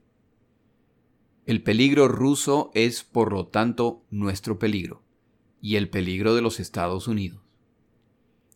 El 1.46 1.62
peligro 1.62 2.06
ruso 2.06 2.70
es, 2.74 3.02
por 3.02 3.32
lo 3.32 3.46
tanto, 3.46 4.02
nuestro 4.10 4.58
peligro, 4.58 5.02
y 5.62 5.76
el 5.76 5.88
peligro 5.88 6.34
de 6.34 6.42
los 6.42 6.60
Estados 6.60 7.08
Unidos. 7.08 7.40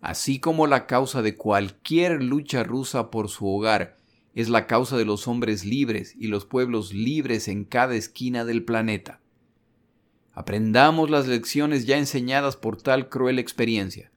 Así 0.03 0.39
como 0.39 0.67
la 0.67 0.87
causa 0.87 1.23
de 1.23 1.35
cualquier 1.35 2.23
lucha 2.23 2.63
rusa 2.63 3.11
por 3.11 3.31
su 3.31 3.49
hogar 3.49 3.97
es 4.35 4.51
la 4.51 4.67
causa 4.67 4.99
de 4.99 5.07
los 5.07 5.27
hombres 5.27 5.65
libres 5.65 6.15
y 6.19 6.27
los 6.27 6.45
pueblos 6.45 6.93
libres 6.93 7.49
en 7.49 7.65
cada 7.65 7.95
esquina 7.95 8.45
del 8.45 8.65
planeta, 8.65 9.23
Aprendamos 10.35 11.11
las 11.11 11.29
lecciones 11.29 11.87
ya 11.87 11.97
enseñadas 11.97 12.57
por 12.57 12.83
tal 12.83 13.09
cruel 13.09 13.39
experiencia. 13.39 14.11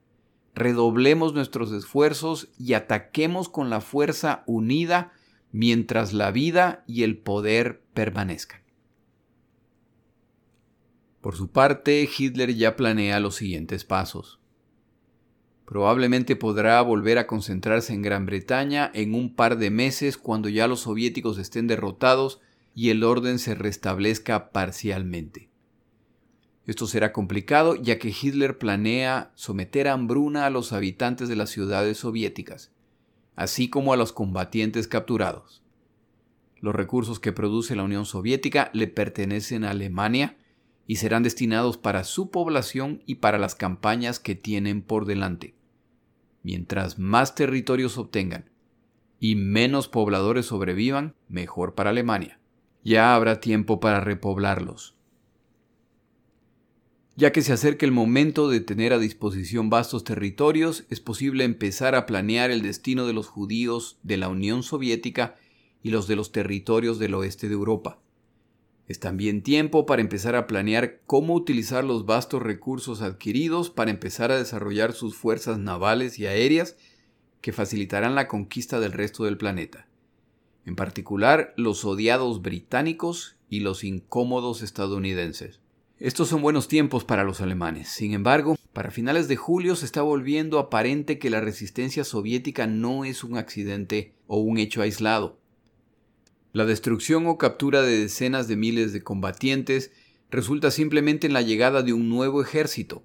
Redoblemos 0.58 1.34
nuestros 1.34 1.70
esfuerzos 1.70 2.48
y 2.58 2.72
ataquemos 2.72 3.48
con 3.48 3.70
la 3.70 3.80
fuerza 3.80 4.42
unida 4.44 5.12
mientras 5.52 6.12
la 6.12 6.32
vida 6.32 6.82
y 6.88 7.04
el 7.04 7.16
poder 7.16 7.80
permanezcan. 7.94 8.60
Por 11.20 11.36
su 11.36 11.52
parte, 11.52 12.08
Hitler 12.18 12.56
ya 12.56 12.74
planea 12.74 13.20
los 13.20 13.36
siguientes 13.36 13.84
pasos. 13.84 14.40
Probablemente 15.64 16.34
podrá 16.34 16.82
volver 16.82 17.18
a 17.18 17.28
concentrarse 17.28 17.92
en 17.92 18.02
Gran 18.02 18.26
Bretaña 18.26 18.90
en 18.94 19.14
un 19.14 19.36
par 19.36 19.58
de 19.58 19.70
meses 19.70 20.16
cuando 20.16 20.48
ya 20.48 20.66
los 20.66 20.80
soviéticos 20.80 21.38
estén 21.38 21.68
derrotados 21.68 22.40
y 22.74 22.90
el 22.90 23.04
orden 23.04 23.38
se 23.38 23.54
restablezca 23.54 24.50
parcialmente. 24.50 25.47
Esto 26.68 26.86
será 26.86 27.14
complicado 27.14 27.76
ya 27.76 27.98
que 27.98 28.10
Hitler 28.10 28.58
planea 28.58 29.32
someter 29.34 29.88
a 29.88 29.94
hambruna 29.94 30.44
a 30.44 30.50
los 30.50 30.74
habitantes 30.74 31.30
de 31.30 31.34
las 31.34 31.48
ciudades 31.48 31.96
soviéticas, 31.96 32.72
así 33.36 33.70
como 33.70 33.94
a 33.94 33.96
los 33.96 34.12
combatientes 34.12 34.86
capturados. 34.86 35.62
Los 36.60 36.74
recursos 36.74 37.20
que 37.20 37.32
produce 37.32 37.74
la 37.74 37.84
Unión 37.84 38.04
Soviética 38.04 38.68
le 38.74 38.86
pertenecen 38.86 39.64
a 39.64 39.70
Alemania 39.70 40.36
y 40.86 40.96
serán 40.96 41.22
destinados 41.22 41.78
para 41.78 42.04
su 42.04 42.30
población 42.30 43.02
y 43.06 43.14
para 43.14 43.38
las 43.38 43.54
campañas 43.54 44.20
que 44.20 44.34
tienen 44.34 44.82
por 44.82 45.06
delante. 45.06 45.54
Mientras 46.42 46.98
más 46.98 47.34
territorios 47.34 47.96
obtengan 47.96 48.50
y 49.18 49.36
menos 49.36 49.88
pobladores 49.88 50.44
sobrevivan, 50.44 51.14
mejor 51.28 51.74
para 51.74 51.90
Alemania. 51.90 52.40
Ya 52.84 53.14
habrá 53.14 53.40
tiempo 53.40 53.80
para 53.80 54.00
repoblarlos 54.00 54.97
ya 57.18 57.32
que 57.32 57.42
se 57.42 57.52
acerca 57.52 57.84
el 57.84 57.90
momento 57.90 58.48
de 58.48 58.60
tener 58.60 58.92
a 58.92 58.98
disposición 59.00 59.70
vastos 59.70 60.04
territorios, 60.04 60.84
es 60.88 61.00
posible 61.00 61.42
empezar 61.42 61.96
a 61.96 62.06
planear 62.06 62.52
el 62.52 62.62
destino 62.62 63.08
de 63.08 63.12
los 63.12 63.26
judíos 63.26 63.98
de 64.04 64.18
la 64.18 64.28
Unión 64.28 64.62
Soviética 64.62 65.34
y 65.82 65.90
los 65.90 66.06
de 66.06 66.14
los 66.14 66.30
territorios 66.30 67.00
del 67.00 67.14
oeste 67.14 67.48
de 67.48 67.54
Europa. 67.54 67.98
Es 68.86 69.00
también 69.00 69.42
tiempo 69.42 69.84
para 69.84 70.00
empezar 70.00 70.36
a 70.36 70.46
planear 70.46 71.00
cómo 71.06 71.34
utilizar 71.34 71.82
los 71.82 72.06
vastos 72.06 72.40
recursos 72.40 73.02
adquiridos 73.02 73.68
para 73.68 73.90
empezar 73.90 74.30
a 74.30 74.38
desarrollar 74.38 74.92
sus 74.92 75.16
fuerzas 75.16 75.58
navales 75.58 76.20
y 76.20 76.26
aéreas 76.26 76.76
que 77.40 77.52
facilitarán 77.52 78.14
la 78.14 78.28
conquista 78.28 78.78
del 78.78 78.92
resto 78.92 79.24
del 79.24 79.38
planeta. 79.38 79.88
En 80.64 80.76
particular, 80.76 81.52
los 81.56 81.84
odiados 81.84 82.42
británicos 82.42 83.34
y 83.50 83.58
los 83.58 83.82
incómodos 83.82 84.62
estadounidenses. 84.62 85.58
Estos 86.00 86.28
son 86.28 86.42
buenos 86.42 86.68
tiempos 86.68 87.04
para 87.04 87.24
los 87.24 87.40
alemanes. 87.40 87.88
Sin 87.88 88.12
embargo, 88.12 88.56
para 88.72 88.92
finales 88.92 89.26
de 89.26 89.34
julio 89.34 89.74
se 89.74 89.84
está 89.84 90.00
volviendo 90.00 90.60
aparente 90.60 91.18
que 91.18 91.28
la 91.28 91.40
resistencia 91.40 92.04
soviética 92.04 92.68
no 92.68 93.04
es 93.04 93.24
un 93.24 93.36
accidente 93.36 94.14
o 94.28 94.38
un 94.38 94.58
hecho 94.58 94.80
aislado. 94.80 95.40
La 96.52 96.66
destrucción 96.66 97.26
o 97.26 97.36
captura 97.36 97.82
de 97.82 97.98
decenas 97.98 98.46
de 98.46 98.54
miles 98.54 98.92
de 98.92 99.02
combatientes 99.02 99.90
resulta 100.30 100.70
simplemente 100.70 101.26
en 101.26 101.32
la 101.32 101.42
llegada 101.42 101.82
de 101.82 101.92
un 101.92 102.08
nuevo 102.08 102.42
ejército, 102.42 103.02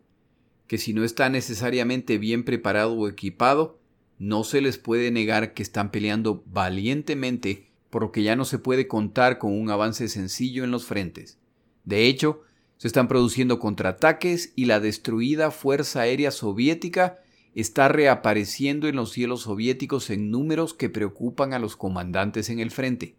que 0.68 0.78
si 0.78 0.94
no 0.94 1.04
está 1.04 1.30
necesariamente 1.30 2.20
bien 2.20 2.46
preparado 2.46 2.94
o 2.94 3.08
equipado, 3.08 3.80
no 4.20 4.44
se 4.44 4.62
les 4.62 4.78
puede 4.78 5.10
negar 5.10 5.56
que 5.56 5.64
están 5.64 5.90
peleando 5.90 6.44
valientemente 6.46 7.72
por 7.90 8.04
lo 8.04 8.12
que 8.12 8.22
ya 8.22 8.36
no 8.36 8.46
se 8.46 8.60
puede 8.60 8.88
contar 8.88 9.40
con 9.40 9.52
un 9.52 9.72
avance 9.72 10.08
sencillo 10.10 10.64
en 10.64 10.70
los 10.70 10.86
frentes. 10.86 11.40
De 11.86 12.06
hecho, 12.06 12.44
se 12.84 12.88
están 12.88 13.08
produciendo 13.08 13.60
contraataques 13.60 14.52
y 14.58 14.66
la 14.66 14.82
destruida 14.82 15.52
Fuerza 15.52 16.02
Aérea 16.02 16.32
Soviética 16.32 17.18
está 17.56 17.88
reapareciendo 17.88 18.90
en 18.90 18.98
los 18.98 19.14
cielos 19.14 19.44
soviéticos 19.44 20.10
en 20.10 20.32
números 20.32 20.74
que 20.74 20.90
preocupan 20.90 21.54
a 21.54 21.60
los 21.60 21.78
comandantes 21.78 22.50
en 22.50 22.60
el 22.60 22.72
frente. 22.72 23.16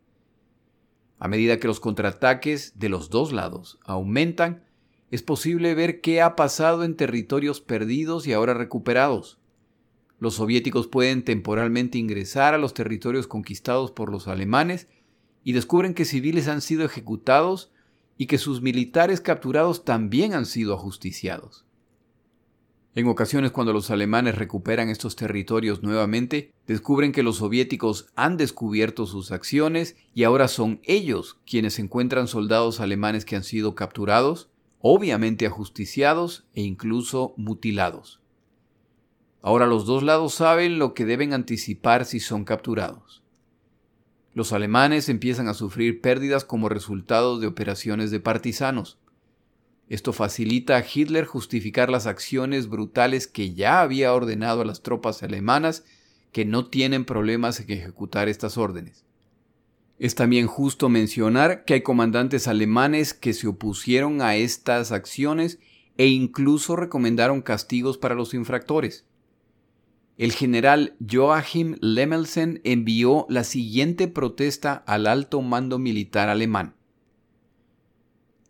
A 1.19 1.29
medida 1.29 1.59
que 1.59 1.67
los 1.67 1.81
contraataques 1.81 2.79
de 2.79 2.91
los 2.91 3.09
dos 3.09 3.33
lados 3.33 3.79
aumentan, 3.87 4.65
es 5.11 5.23
posible 5.23 5.75
ver 5.75 6.03
qué 6.03 6.21
ha 6.21 6.37
pasado 6.37 6.85
en 6.85 6.95
territorios 6.95 7.63
perdidos 7.63 8.27
y 8.27 8.35
ahora 8.35 8.53
recuperados. 8.53 9.39
Los 10.19 10.35
soviéticos 10.35 10.89
pueden 10.89 11.25
temporalmente 11.25 11.97
ingresar 11.97 12.53
a 12.53 12.59
los 12.59 12.75
territorios 12.75 13.27
conquistados 13.27 13.93
por 13.93 14.13
los 14.13 14.29
alemanes 14.29 14.89
y 15.43 15.55
descubren 15.55 15.95
que 15.95 16.05
civiles 16.05 16.49
han 16.49 16.61
sido 16.61 16.85
ejecutados 16.85 17.71
y 18.17 18.27
que 18.27 18.39
sus 18.39 18.63
militares 18.63 19.21
capturados 19.21 19.85
también 19.85 20.35
han 20.35 20.47
sido 20.47 20.75
ajusticiados. 20.75 21.65
En 22.97 23.09
ocasiones 23.09 23.51
cuando 23.51 23.73
los 23.73 23.91
alemanes 23.91 24.37
recuperan 24.37 24.89
estos 24.89 25.17
territorios 25.17 25.83
nuevamente, 25.83 26.53
descubren 26.69 27.11
que 27.11 27.25
los 27.25 27.39
soviéticos 27.39 28.07
han 28.15 28.37
descubierto 28.37 29.07
sus 29.07 29.33
acciones 29.33 29.97
y 30.15 30.23
ahora 30.23 30.47
son 30.47 30.81
ellos 30.85 31.41
quienes 31.45 31.81
encuentran 31.81 32.29
soldados 32.29 32.79
alemanes 32.79 33.25
que 33.25 33.35
han 33.35 33.43
sido 33.43 33.75
capturados, 33.75 34.49
obviamente 34.79 35.45
ajusticiados 35.45 36.47
e 36.55 36.63
incluso 36.63 37.35
mutilados. 37.37 38.21
Ahora 39.43 39.67
los 39.67 39.87
dos 39.87 40.05
lados 40.05 40.35
saben 40.35 40.79
lo 40.79 40.95
que 40.95 41.05
deben 41.05 41.33
anticipar 41.33 42.05
si 42.05 42.21
son 42.21 42.45
capturados. 42.45 43.24
Los 44.35 44.53
alemanes 44.53 45.09
empiezan 45.09 45.47
a 45.47 45.55
sufrir 45.55 46.01
pérdidas 46.01 46.45
como 46.45 46.69
resultado 46.69 47.39
de 47.39 47.47
operaciones 47.47 48.11
de 48.11 48.19
partisanos. 48.19 48.99
Esto 49.89 50.13
facilita 50.13 50.77
a 50.77 50.85
Hitler 50.85 51.25
justificar 51.25 51.89
las 51.89 52.07
acciones 52.07 52.69
brutales 52.69 53.29
que 53.29 53.55
ya 53.55 53.81
había 53.81 54.13
ordenado 54.13 54.63
a 54.63 54.65
las 54.65 54.83
tropas 54.83 55.23
alemanas 55.23 55.85
que 56.33 56.45
no 56.45 56.67
tienen 56.67 57.05
problemas 57.05 57.61
en 57.61 57.71
ejecutar 57.71 58.29
estas 58.29 58.59
órdenes. 58.59 59.05
Es 60.01 60.17
también 60.17 60.49
justo 60.49 60.89
mencionar 60.89 61.65
que 61.65 61.75
hay 61.75 61.83
comandantes 61.83 62.49
alemanes 62.49 63.15
que 63.15 63.33
se 63.35 63.47
opusieron 63.47 64.21
a 64.21 64.35
estas 64.35 64.91
acciones 64.91 65.61
e 65.97 66.09
incluso 66.09 66.75
recomendaron 66.75 67.41
castigos 67.41 67.99
para 67.99 68.17
los 68.17 68.35
infractores. 68.35 69.07
El 70.17 70.33
general 70.33 70.97
Joachim 71.11 71.77
Lemmelsen 71.81 72.61
envió 72.63 73.27
la 73.29 73.43
siguiente 73.43 74.07
protesta 74.07 74.85
al 74.87 75.09
alto 75.09 75.43
mando 75.43 75.79
militar 75.79 76.29
alemán. 76.29 76.77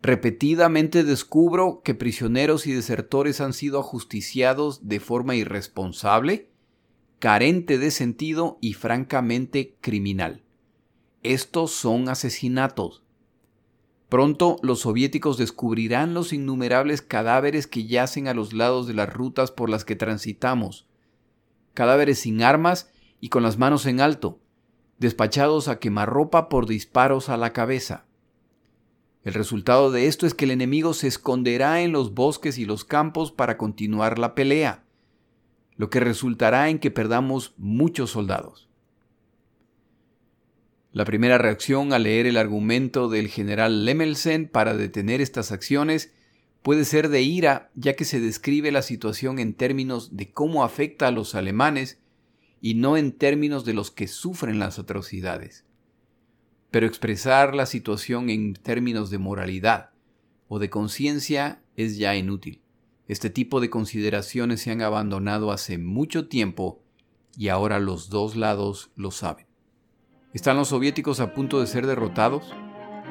Repetidamente 0.02 1.02
descubro 1.04 1.80
que 1.82 1.94
prisioneros 1.94 2.66
y 2.66 2.72
desertores 2.72 3.40
han 3.40 3.54
sido 3.54 3.80
ajusticiados 3.80 4.86
de 4.86 5.00
forma 5.00 5.34
irresponsable, 5.34 6.50
carente 7.18 7.78
de 7.78 7.90
sentido 7.90 8.58
y 8.60 8.74
francamente 8.74 9.74
criminal. 9.80 10.42
Estos 11.22 11.70
son 11.70 12.10
asesinatos. 12.10 13.02
Pronto 14.10 14.58
los 14.60 14.80
soviéticos 14.80 15.38
descubrirán 15.38 16.12
los 16.12 16.34
innumerables 16.34 17.00
cadáveres 17.00 17.66
que 17.66 17.86
yacen 17.86 18.28
a 18.28 18.34
los 18.34 18.52
lados 18.52 18.86
de 18.86 18.92
las 18.92 19.10
rutas 19.10 19.50
por 19.50 19.70
las 19.70 19.86
que 19.86 19.96
transitamos. 19.96 20.86
Cadáveres 21.74 22.20
sin 22.20 22.42
armas 22.42 22.90
y 23.20 23.28
con 23.28 23.42
las 23.42 23.58
manos 23.58 23.86
en 23.86 24.00
alto, 24.00 24.40
despachados 24.98 25.68
a 25.68 25.78
quemarropa 25.78 26.48
por 26.48 26.66
disparos 26.66 27.28
a 27.28 27.36
la 27.36 27.52
cabeza. 27.52 28.06
El 29.24 29.34
resultado 29.34 29.90
de 29.90 30.06
esto 30.06 30.26
es 30.26 30.34
que 30.34 30.44
el 30.44 30.50
enemigo 30.50 30.94
se 30.94 31.08
esconderá 31.08 31.80
en 31.80 31.92
los 31.92 32.14
bosques 32.14 32.58
y 32.58 32.64
los 32.64 32.84
campos 32.84 33.32
para 33.32 33.56
continuar 33.56 34.18
la 34.18 34.34
pelea, 34.34 34.84
lo 35.76 35.90
que 35.90 36.00
resultará 36.00 36.68
en 36.68 36.78
que 36.78 36.90
perdamos 36.90 37.54
muchos 37.56 38.10
soldados. 38.10 38.68
La 40.92 41.04
primera 41.04 41.38
reacción 41.38 41.92
al 41.92 42.04
leer 42.04 42.26
el 42.26 42.36
argumento 42.36 43.08
del 43.08 43.28
general 43.28 43.84
Lemmelsen 43.84 44.46
para 44.46 44.74
detener 44.74 45.20
estas 45.20 45.50
acciones 45.50 46.12
puede 46.64 46.86
ser 46.86 47.10
de 47.10 47.20
ira, 47.20 47.70
ya 47.74 47.92
que 47.92 48.06
se 48.06 48.20
describe 48.20 48.72
la 48.72 48.80
situación 48.80 49.38
en 49.38 49.52
términos 49.52 50.16
de 50.16 50.32
cómo 50.32 50.64
afecta 50.64 51.06
a 51.06 51.10
los 51.10 51.34
alemanes 51.34 52.00
y 52.62 52.72
no 52.72 52.96
en 52.96 53.12
términos 53.12 53.66
de 53.66 53.74
los 53.74 53.90
que 53.90 54.08
sufren 54.08 54.58
las 54.58 54.78
atrocidades. 54.78 55.66
Pero 56.70 56.86
expresar 56.86 57.54
la 57.54 57.66
situación 57.66 58.30
en 58.30 58.54
términos 58.54 59.10
de 59.10 59.18
moralidad 59.18 59.90
o 60.48 60.58
de 60.58 60.70
conciencia 60.70 61.62
es 61.76 61.98
ya 61.98 62.16
inútil. 62.16 62.62
Este 63.08 63.28
tipo 63.28 63.60
de 63.60 63.68
consideraciones 63.68 64.62
se 64.62 64.70
han 64.70 64.80
abandonado 64.80 65.52
hace 65.52 65.76
mucho 65.76 66.28
tiempo 66.28 66.82
y 67.36 67.48
ahora 67.48 67.78
los 67.78 68.08
dos 68.08 68.36
lados 68.36 68.90
lo 68.96 69.10
saben. 69.10 69.46
¿Están 70.32 70.56
los 70.56 70.68
soviéticos 70.68 71.20
a 71.20 71.34
punto 71.34 71.60
de 71.60 71.66
ser 71.66 71.86
derrotados? 71.86 72.54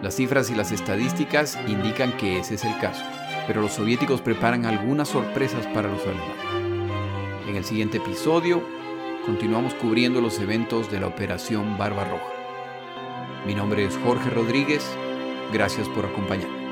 Las 0.03 0.17
cifras 0.17 0.51
y 0.51 0.55
las 0.55 0.73
estadísticas 0.73 1.57
indican 1.65 2.17
que 2.17 2.37
ese 2.37 2.55
es 2.55 2.65
el 2.65 2.77
caso, 2.79 3.05
pero 3.47 3.61
los 3.61 3.71
soviéticos 3.71 4.19
preparan 4.19 4.65
algunas 4.65 5.07
sorpresas 5.07 5.65
para 5.67 5.89
los 5.89 6.01
alemanes. 6.01 7.47
En 7.47 7.55
el 7.55 7.63
siguiente 7.63 7.99
episodio 7.99 8.61
continuamos 9.25 9.73
cubriendo 9.75 10.19
los 10.19 10.39
eventos 10.39 10.91
de 10.91 10.99
la 10.99 11.07
Operación 11.07 11.77
Barbarroja. 11.77 12.33
Mi 13.47 13.55
nombre 13.55 13.85
es 13.85 13.97
Jorge 14.03 14.29
Rodríguez, 14.29 14.83
gracias 15.53 15.87
por 15.87 16.05
acompañarme. 16.05 16.67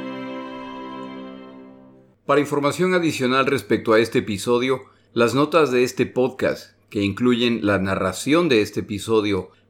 Para 2.25 2.41
información 2.41 2.93
adicional 2.93 3.45
respecto 3.45 3.93
a 3.93 3.99
este 3.99 4.19
episodio, 4.19 4.82
las 5.13 5.36
notas 5.36 5.71
de 5.71 5.86
este 5.86 6.05
podcast, 6.05 6.73
que 6.89 7.01
incluyen 7.01 7.65
la 7.65 7.79
narración 7.79 8.49
de 8.49 8.61
este 8.61 8.82
episodio, 8.82 9.51